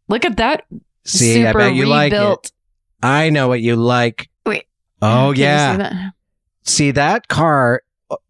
[0.09, 0.65] Look at that.
[1.05, 2.51] See, super I bet you like it.
[3.01, 4.29] I know what you like.
[4.45, 4.65] Wait.
[5.01, 5.71] Oh Can you yeah.
[5.71, 6.13] see that?
[6.63, 7.81] See that car,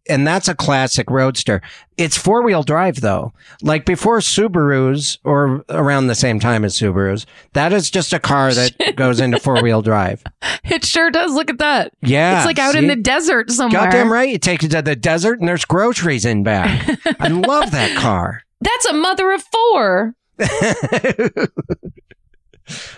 [0.08, 1.62] and that's a classic roadster.
[1.96, 3.32] It's four wheel drive though.
[3.62, 8.52] Like before Subarus, or around the same time as Subarus, that is just a car
[8.54, 10.22] that goes into four wheel drive.
[10.64, 11.32] It sure does.
[11.32, 11.92] Look at that.
[12.02, 13.82] Yeah, it's like out in the desert somewhere.
[13.82, 16.88] Goddamn right, you take it to the desert and there's groceries in back.
[17.20, 18.42] I love that car.
[18.60, 20.14] That's a mother of four.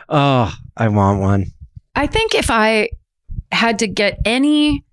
[0.09, 1.47] oh, I want one.
[1.95, 2.91] I think if I
[3.51, 4.85] had to get any,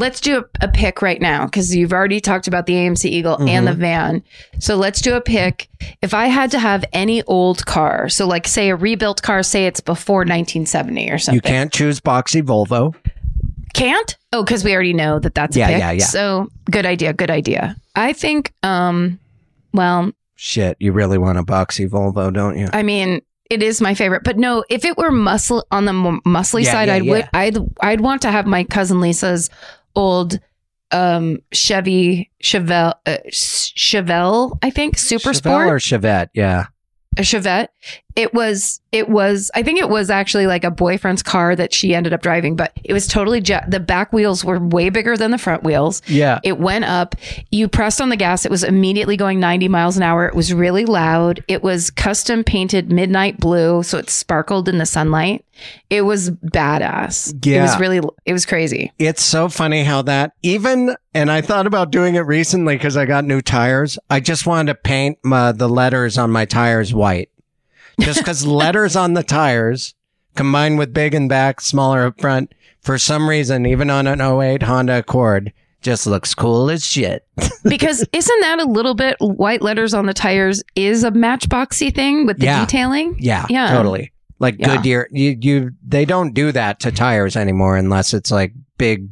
[0.00, 3.36] let's do a, a pick right now because you've already talked about the AMC Eagle
[3.36, 3.64] and Mm-hmm.
[3.66, 4.22] the van.
[4.58, 5.68] So let's do a pick.
[6.02, 9.66] If I had to have any old car, so like say a rebuilt car, say
[9.66, 11.36] it's before 1970 or something.
[11.36, 12.94] You can't choose boxy Volvo.
[13.74, 14.16] Can't?
[14.32, 15.78] Oh, because we already know that that's a Yeah, pick.
[15.78, 16.04] yeah, yeah.
[16.04, 17.12] So good idea.
[17.12, 17.76] Good idea.
[17.94, 19.18] I think, um,
[19.72, 22.66] well, Shit, you really want a boxy Volvo, don't you?
[22.72, 23.20] I mean,
[23.50, 26.88] it is my favorite, but no, if it were muscle on the muscly Yeah, side,
[26.88, 27.12] yeah, I'd yeah.
[27.12, 29.50] would I'd I'd want to have my cousin Lisa's
[29.94, 30.40] old
[30.92, 36.28] um Chevy Chevelle uh, Chevelle, I think, Super Chevelle Sport, or Chevette?
[36.34, 36.66] Yeah.
[37.16, 37.68] a Chevette.
[38.16, 41.94] It was it was I think it was actually like a boyfriend's car that she
[41.94, 45.30] ended up driving, but it was totally ja- the back wheels were way bigger than
[45.30, 46.02] the front wheels.
[46.06, 46.40] Yeah.
[46.42, 47.14] It went up.
[47.50, 48.44] You pressed on the gas.
[48.44, 50.26] It was immediately going 90 miles an hour.
[50.26, 51.44] It was really loud.
[51.48, 55.44] It was custom painted midnight blue, so it sparkled in the sunlight.
[55.90, 57.34] It was badass.
[57.44, 58.92] yeah It was really, it was crazy.
[58.98, 63.04] It's so funny how that even, and I thought about doing it recently because I
[63.04, 63.98] got new tires.
[64.08, 67.28] I just wanted to paint my, the letters on my tires white.
[68.00, 69.94] Just because letters on the tires
[70.36, 74.62] combined with big and back, smaller up front, for some reason, even on an 08
[74.62, 77.26] Honda Accord, just looks cool as shit.
[77.64, 82.26] because isn't that a little bit white letters on the tires is a matchboxy thing
[82.26, 82.60] with the Yeah.
[82.64, 83.16] detailing?
[83.18, 83.70] Yeah, Yeah.
[83.74, 84.12] totally.
[84.38, 84.76] Like Yeah.
[84.76, 89.08] Goodyear, you, you, they don't do that to tires anymore unless it's like big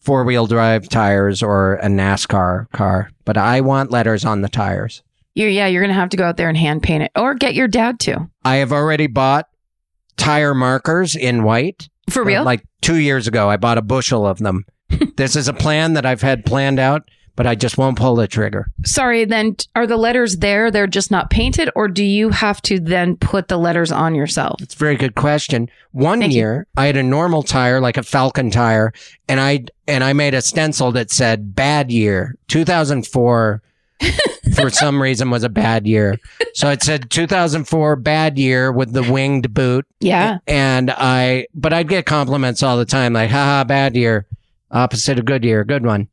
[0.00, 3.10] four wheel drive tires or a NASCAR car.
[3.24, 5.02] But I want letters on the tires.
[5.34, 7.54] You're, yeah, you're gonna have to go out there and hand paint it, or get
[7.54, 8.28] your dad to.
[8.44, 9.46] I have already bought
[10.16, 11.88] tire markers in white.
[12.10, 12.42] For real?
[12.42, 14.64] Uh, Like two years ago, I bought a bushel of them.
[15.16, 18.26] this is a plan that I've had planned out, but I just won't pull the
[18.26, 18.66] trigger.
[18.84, 20.70] Sorry, then are the letters there?
[20.72, 24.60] They're just not painted, or do you have to then put the letters on yourself?
[24.60, 25.70] It's a very good question.
[25.92, 26.38] One Thank you.
[26.40, 28.92] year, I had a normal tire, like a Falken tire,
[29.28, 33.62] and I and I made a stencil that said "bad year 2004."
[34.54, 36.18] for some reason, was a bad year,
[36.54, 39.86] so it said 2004 bad year with the winged boot.
[40.00, 40.38] Yeah.
[40.46, 44.26] And I, but I'd get compliments all the time, like "haha, bad year,"
[44.70, 46.08] opposite of good year, good one.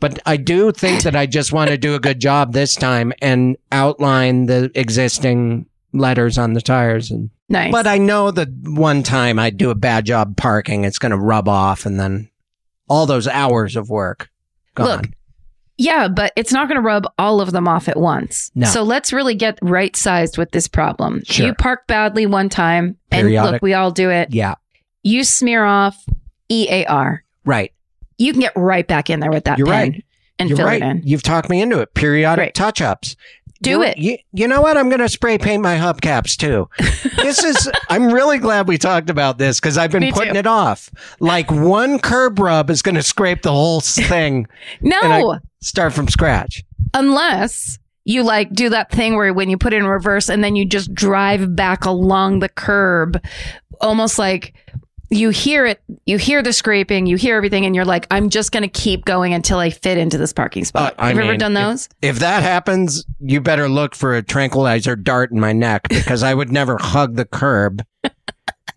[0.00, 3.12] But I do think that I just want to do a good job this time
[3.20, 7.72] and outline the existing letters on the tires and Nice.
[7.72, 11.18] but I know that one time I do a bad job parking, it's going to
[11.18, 12.28] rub off, and then
[12.88, 14.28] all those hours of work
[14.74, 14.86] gone.
[14.86, 15.06] Look,
[15.78, 18.50] Yeah, but it's not going to rub all of them off at once.
[18.56, 18.66] No.
[18.66, 21.22] So let's really get right sized with this problem.
[21.24, 21.46] Sure.
[21.46, 24.28] You park badly one time, and look, we all do it.
[24.34, 24.56] yeah,
[25.04, 25.96] You smear off
[26.50, 27.24] EAR.
[27.44, 27.72] right.
[28.20, 30.04] You can get right back in there with that You're pen right.
[30.40, 30.82] and You're fill right.
[30.82, 31.02] it in.
[31.04, 31.94] You've talked me into it.
[31.94, 32.54] Periodic Great.
[32.56, 33.14] touch ups.
[33.62, 33.96] Do it.
[33.98, 34.76] You, you know what?
[34.76, 36.68] I'm going to spray paint my hubcaps too.
[37.22, 40.38] this is, I'm really glad we talked about this because I've been Me putting too.
[40.40, 40.90] it off.
[41.20, 44.48] Like one curb rub is going to scrape the whole thing.
[44.80, 46.62] No, Start from scratch.
[46.94, 50.56] unless you like do that thing where when you put it in reverse and then
[50.56, 53.22] you just drive back along the curb,
[53.82, 54.54] almost like
[55.10, 58.50] you hear it, you hear the scraping, you hear everything, and you're like, I'm just
[58.52, 60.94] going to keep going until I fit into this parking spot.
[60.98, 61.88] Uh, Have you ever done those?
[62.00, 66.32] If that happens, you better look for a tranquilizer dart in my neck because I
[66.34, 67.84] would never hug the curb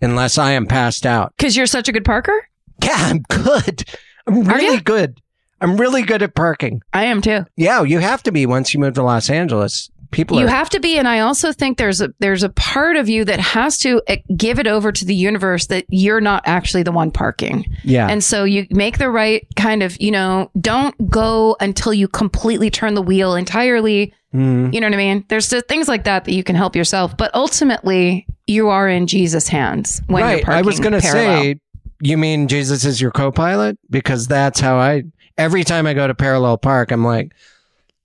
[0.02, 1.34] unless I am passed out.
[1.38, 2.48] Because you're such a good parker?
[2.84, 3.84] Yeah, I'm good.
[4.28, 5.20] I'm really good.
[5.62, 6.82] I'm really good at parking.
[6.94, 7.46] I am too.
[7.56, 9.90] Yeah, you have to be once you move to Los Angeles.
[10.12, 12.98] People You are have to be, and I also think there's a there's a part
[12.98, 16.44] of you that has to eh, give it over to the universe that you're not
[16.46, 17.66] actually the one parking.
[17.86, 18.10] yeah.
[18.10, 22.70] And so you make the right kind of, you know, don't go until you completely
[22.70, 24.14] turn the wheel entirely.
[24.34, 24.74] Mm.
[24.74, 25.26] You know what I mean?
[25.30, 29.08] There's the things like that that you can help yourself, but ultimately you are in
[29.08, 30.44] Jesus' hands when you're right.
[30.44, 30.60] parking.
[30.60, 31.56] I was going to say,
[32.02, 33.78] you mean Jesus is your co-pilot?
[33.90, 35.04] Because that's how I.
[35.42, 37.34] Every time I go to parallel park, I'm like,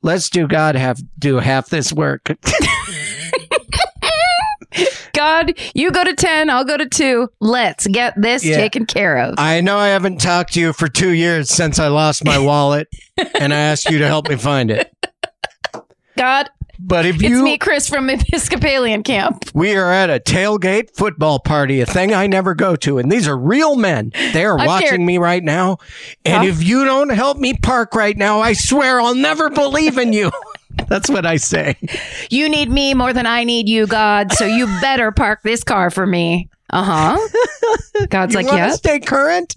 [0.01, 2.23] let's do God have do half this work.
[5.13, 7.29] God, you go to 10, I'll go to 2.
[7.41, 8.57] Let's get this Yeah.
[8.57, 9.35] taken care of.
[9.39, 12.89] I know I haven't talked to you for two years since I lost my wallet,
[13.39, 14.91] and I asked you to help me find it.
[16.19, 16.49] God,
[16.79, 19.45] But if it's you, me, Chris from Episcopalian camp.
[19.55, 23.27] we are at a tailgate football party, a thing I never go to, and these
[23.27, 24.13] are real men.
[24.33, 25.01] They are I'm watching scared.
[25.01, 25.79] me right now,
[26.25, 26.49] and Huh?
[26.51, 30.31] if you don't help me park right now, I swear I'll never believe in you.
[30.89, 31.77] That's what I say.
[32.31, 34.33] You need me more than I need you, God.
[34.33, 36.51] So you better park this car for me.
[36.71, 36.83] Uh
[37.17, 38.07] huh.
[38.11, 38.71] God's you like, yeah.
[38.73, 39.55] stay current?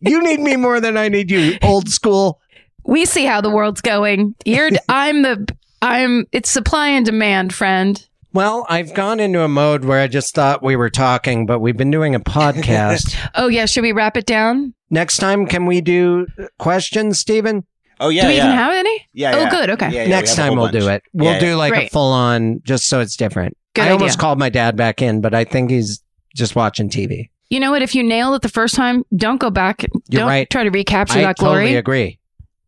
[0.00, 2.40] you need me more than I need you, old school.
[2.84, 4.34] We see how the world's going.
[4.44, 4.70] You're.
[4.88, 5.46] I'm the.
[5.82, 6.26] I'm.
[6.32, 8.04] It's supply and demand, friend.
[8.32, 11.76] Well, I've gone into a mode where I just thought we were talking, but we've
[11.76, 13.16] been doing a podcast.
[13.34, 13.66] Oh yeah.
[13.66, 14.74] Should we wrap it down?
[14.90, 16.26] Next time, can we do
[16.58, 17.64] questions, Stephen?
[18.00, 18.44] Oh yeah, Do we yeah.
[18.46, 19.08] even have any?
[19.12, 19.50] yeah, Oh, yeah.
[19.50, 19.90] good, okay.
[19.90, 21.02] Yeah, yeah, Next we time we'll do it.
[21.12, 21.54] We'll Yeah, do yeah.
[21.56, 23.56] like a full on, just so it's different.
[23.74, 23.94] Good I idea.
[23.94, 26.00] almost called my dad back in, but I think he's
[26.34, 27.30] just watching TV.
[27.50, 27.82] You know what?
[27.82, 29.82] If you nail it the first time, don't go back.
[29.82, 30.48] You're don't right.
[30.48, 31.54] try to recapture I that glory.
[31.54, 32.18] I totally agree.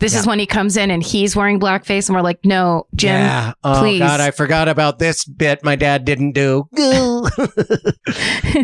[0.00, 3.20] This is when he comes in and he's wearing blackface, and we're like, "No, Jim,
[3.20, 3.52] yeah.
[3.62, 3.98] Oh please.
[4.00, 6.68] God, I forgot about this bit my dad didn't do.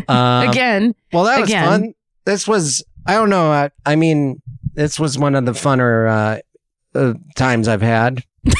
[0.08, 1.66] um, again." Well, that was Again.
[1.68, 1.94] fun.
[2.24, 3.50] This was, I don't know.
[3.52, 4.42] I, I mean,
[4.74, 6.40] this was one of the funner
[6.94, 8.22] uh, uh, times I've had.
[8.44, 8.52] in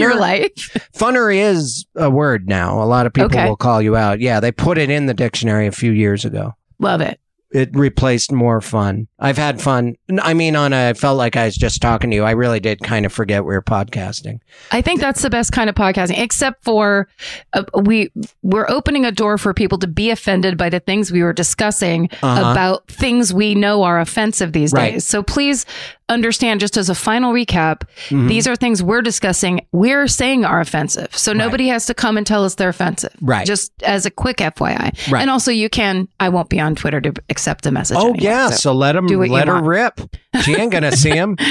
[0.00, 0.50] your Funner, life.
[0.94, 2.82] funner is a word now.
[2.82, 3.46] A lot of people Okay.
[3.46, 4.20] will call you out.
[4.20, 6.54] Yeah, they put it in the dictionary a few years ago.
[6.78, 7.20] Love it.
[7.56, 9.08] It replaced more fun.
[9.18, 9.94] I've had fun.
[10.20, 12.22] I mean, on a, I felt like I was just talking to you.
[12.24, 14.40] I really did kind of forget we were podcasting.
[14.72, 17.08] I think that's the best kind of podcasting, except for
[17.54, 18.10] uh, we
[18.42, 22.10] we're opening a door for people to be offended by the things we were discussing
[22.22, 22.50] Uh-huh.
[22.52, 24.92] about things we know are offensive these Right.
[24.94, 25.06] days.
[25.06, 25.64] So please
[26.08, 28.28] understand just as a final recap, Mhm.
[28.28, 31.08] these are things we're discussing, we're saying are offensive.
[31.16, 33.12] So nobody has to come and tell us they're offensive.
[33.20, 33.46] Right.
[33.46, 34.92] Just as a quick FYI.
[35.10, 35.20] Right.
[35.20, 37.96] And also you can I won't be on Twitter to accept the message.
[37.98, 39.66] Oh anymore, yeah, so- so, let do let her want.
[39.66, 40.00] rip.
[40.42, 41.36] She ain't gonna see him.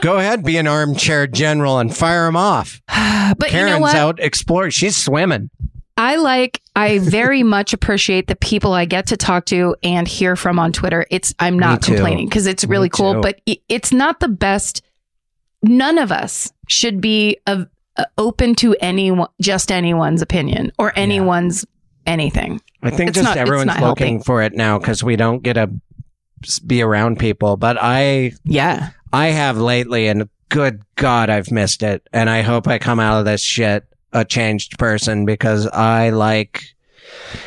[0.00, 2.80] Go ahead, be an armchair general and fire him off.
[3.38, 3.94] but Karen's you know what?
[3.96, 4.70] out exploring.
[4.70, 5.48] She's swimming.
[5.96, 10.36] I like I very much appreciate the people I get to talk to and hear
[10.36, 11.06] from on Twitter.
[11.10, 14.82] It's I'm not complaining because it's really cool, but it's not the best.
[15.62, 17.64] None of us should be uh,
[17.96, 21.64] uh, open to anyone, just anyone's opinion or anyone's
[22.06, 22.60] anything.
[22.82, 24.22] I think It's just not- everyone's looking helping.
[24.22, 25.70] for it now because we don't get to
[26.66, 27.56] be around people.
[27.56, 32.06] But I Yeah, I have lately, and good God, I've missed it.
[32.12, 33.84] And I hope I come out of this shit
[34.16, 36.62] a changed person because I like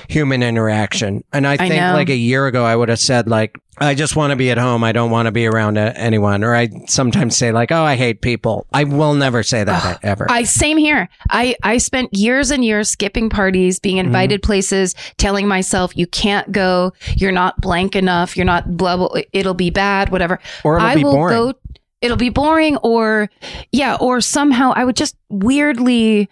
[0.08, 1.24] human interaction.
[1.34, 1.94] And I think know.
[1.94, 4.58] like a year ago, I would have said like, I just want to be at
[4.58, 4.84] home.
[4.84, 6.44] I don't want to be around a- anyone.
[6.44, 8.68] Or I sometimes say like, oh, I hate people.
[8.74, 10.28] I will never say that ever.
[10.30, 11.08] I same here.
[11.30, 14.08] I I spent years and years skipping parties, being Mm-hmm.
[14.08, 19.22] invited places, telling myself you can't go, you're not blank enough, you're not blah blah.
[19.34, 20.40] It'll be bad, whatever.
[20.64, 21.38] or it'll I be will boring.
[21.38, 21.54] go.
[22.02, 23.30] It'll be boring, or
[23.74, 26.30] yeah, or somehow I would just weirdly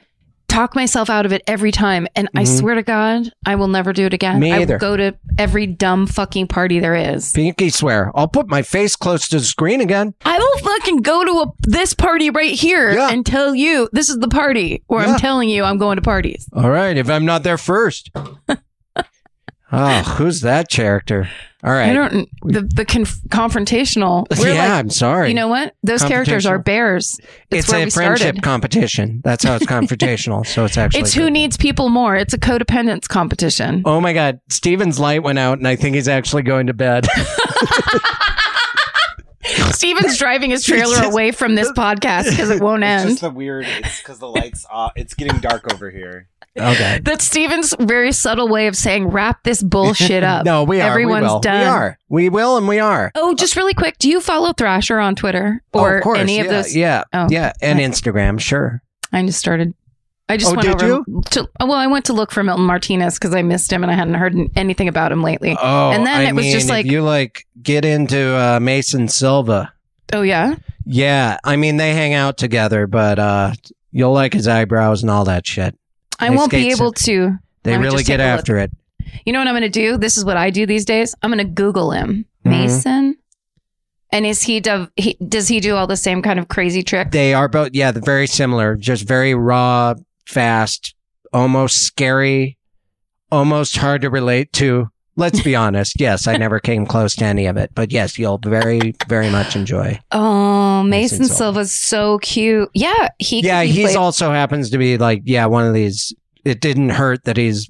[0.48, 2.08] talk myself out of it every time.
[2.16, 2.58] And I Mhm.
[2.60, 4.40] swear to God, I will never do it again.
[4.40, 4.76] Me I either.
[4.76, 7.32] will go to every dumb fucking party there is.
[7.34, 8.12] Pinky swear.
[8.16, 10.14] I'll put my face close to the screen again.
[10.26, 13.10] I will fucking go to a, this party right here Yeah.
[13.12, 15.14] and tell you this is the party, or Yeah.
[15.14, 16.48] I'm telling you I'm going to parties.
[16.54, 18.10] All right, if I'm not there first.
[19.72, 21.30] oh, who's that character?
[21.64, 21.90] All right.
[21.90, 24.28] I don't the the conf- confrontational.
[24.40, 25.30] We're yeah, like, I'm sorry.
[25.30, 25.74] you know what?
[25.82, 27.20] Those characters are bears.
[27.50, 28.44] It's, it's where a we friendship started.
[28.44, 29.22] competition.
[29.24, 30.46] That's how it's confrontational.
[30.46, 31.02] So it's actually.
[31.02, 32.16] It's who needs people more.
[32.16, 33.82] It's a codependence competition.
[33.86, 34.40] Oh my God!
[34.50, 37.08] Steven's light went out, and I think he's actually going to bed.
[39.72, 43.10] Steven's driving his trailer just- away from this podcast because it won't It's end.
[43.10, 43.66] just the weird.
[43.68, 44.92] It's because the lights off.
[44.96, 46.28] It's getting dark over here.
[46.60, 47.00] Okay.
[47.04, 50.46] That's Steven's very subtle way of saying wrap this bullshit up.
[50.46, 50.90] No, we are.
[50.90, 51.60] Everyone's we done.
[51.62, 52.00] We are.
[52.10, 53.12] We will, and we are.
[53.16, 56.20] Oh, just really quick, do you follow Thrasher on Twitter Oh, or of course.
[56.20, 56.76] any yeah, of those?
[56.76, 57.04] Yeah.
[57.14, 57.28] Oh.
[57.30, 57.54] Yeah.
[57.62, 58.82] And Instagram, sure.
[59.12, 59.74] I just started.
[60.30, 61.50] I just Oh, went did over to.
[61.62, 64.16] Well, I went to look for Milton Martinez because I missed him and I hadn't
[64.16, 65.56] heard anything about him lately.
[65.58, 69.08] Oh, And then I it was mean, just like- you like get into uh, Mason
[69.08, 69.72] Silva.
[70.14, 70.56] oh yeah,
[70.86, 73.54] Yeah, I mean they hang out together, but uh,
[73.92, 75.78] you'll like his eyebrows and all that shit.
[76.20, 77.38] I won't be able to.
[77.64, 78.40] They really get take a look.
[78.40, 78.72] after it.
[79.26, 79.98] You know what I'm going to do?
[79.98, 81.14] This is what I do these days.
[81.22, 82.50] I'm going to Google him, Mhm.
[82.50, 83.16] Mason.
[84.12, 87.12] And is he, do, he does he do all the same kind of crazy tricks?
[87.12, 88.76] They are both, yeah, they're very similar.
[88.78, 89.96] Just very raw,
[90.26, 90.96] fast,
[91.34, 92.58] almost scary,
[93.32, 94.90] almost hard to relate to.
[95.18, 96.00] Let's be honest.
[96.00, 99.56] Yes, I never came close to any of it, but yes, you'll very, very much
[99.56, 100.00] enjoy.
[100.12, 102.70] Oh, Mason, Mason Silva's so cute.
[102.74, 103.42] Yeah, he.
[103.42, 106.14] yeah, he he's played- also happens to be like, yeah, one of these.
[106.46, 107.70] It didn't hurt that he's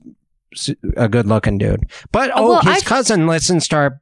[0.98, 4.02] a good-looking dude, but Oh, well, his I've- cousin listens to our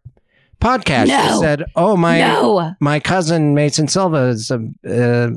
[0.60, 1.08] podcast.
[1.08, 1.22] No.
[1.22, 2.74] He said, "Oh my, no.
[2.80, 5.30] my cousin Mason Silva is a, uh,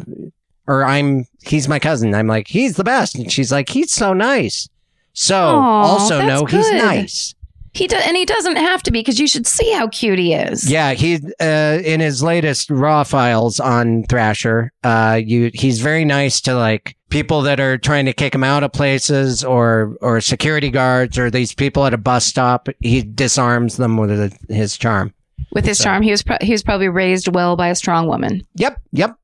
[0.67, 2.15] or I'm he's my cousin.
[2.15, 4.69] I'm like he's the best, and she's like he's so nice.
[5.13, 7.35] So Aw, also no, know he's nice.
[7.79, 10.69] He and he doesn't have to be because you should see how cute he is.
[10.69, 16.41] Yeah, he uh, in his latest raw files on Thrasher, uh, you he's very nice
[16.43, 20.71] to like people that are trying to kick him out of places or or security
[20.71, 22.69] guards or these people at a bus stop.
[22.81, 25.15] He disarms them with his charm.
[25.53, 28.09] With his So- charm, he was pro- he was probably raised well by a strong
[28.09, 28.43] woman.
[28.57, 29.17] Yep, yep.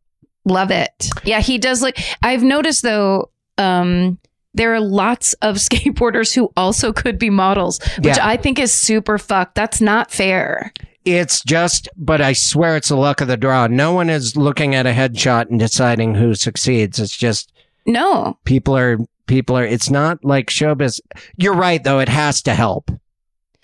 [0.44, 1.10] Love it.
[1.24, 4.18] Yeah, he does like I've noticed though um
[4.54, 8.26] there are lots of skateboarders who also could be models, which Yeah.
[8.26, 9.54] I think is super fucked.
[9.54, 10.72] That's not fair.
[11.04, 13.66] It's just, but I swear it's the luck of the draw.
[13.66, 16.98] No one is looking at a headshot and deciding who succeeds.
[16.98, 17.52] It's just
[17.84, 18.38] No.
[18.44, 19.64] people are people are.
[19.66, 21.00] It's not like showbiz.
[21.36, 21.98] You're right though.
[22.00, 22.90] It has to help.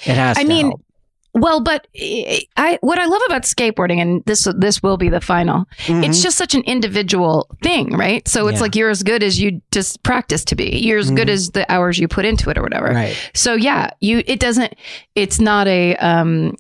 [0.01, 0.37] It has.
[0.37, 0.83] I to mean, help.
[1.33, 1.87] Well, but
[2.57, 5.67] I what I love about skateboarding and this this will be the final.
[5.87, 6.23] It's Mhm.
[6.23, 8.27] just such an individual thing, right?
[8.27, 8.63] So it's Yeah.
[8.63, 10.79] like you're as good as you just practice to be.
[10.79, 11.33] You're as good Mhm.
[11.33, 12.89] as the hours you put into it or whatever.
[12.89, 13.17] right.
[13.35, 14.75] So yeah, you it doesn't
[15.15, 16.57] it's not a um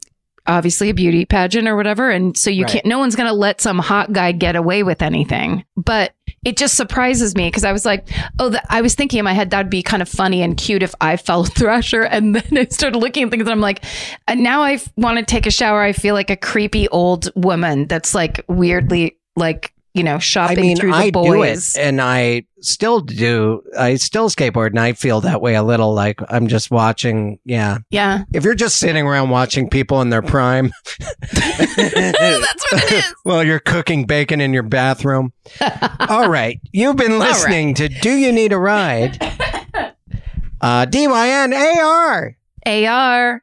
[0.46, 2.72] obviously a beauty pageant or whatever and so you Right.
[2.72, 5.64] can't no one's going to let some hot guy get away with anything.
[5.76, 6.12] But
[6.44, 9.34] it just surprises me because I was like, oh, the, I was thinking in my
[9.34, 12.64] head that'd be kind of funny and cute if I followed Thrasher, and then I
[12.66, 13.84] started looking at things and I'm like,
[14.26, 15.82] and now I want to take a shower.
[15.82, 20.60] I feel like a creepy old woman that's like weirdly like you know, I shopping
[20.60, 23.62] mean, through the I do it, and I still do.
[23.76, 25.92] I still skateboard, and I feel that way a little.
[25.92, 27.38] Like I'm just watching.
[27.44, 28.22] Yeah, yeah.
[28.32, 30.72] if you're just sitting around watching people in their prime,
[31.20, 31.76] That's
[32.72, 33.14] what it is.
[33.24, 35.32] while you're cooking bacon in your bathroom.
[36.08, 39.18] All right, you've been listening to "Do You Need a Ride?"
[40.60, 42.36] Uh, D Y N A R.
[42.66, 43.42] AR.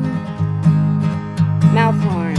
[1.73, 2.35] Mouth horn.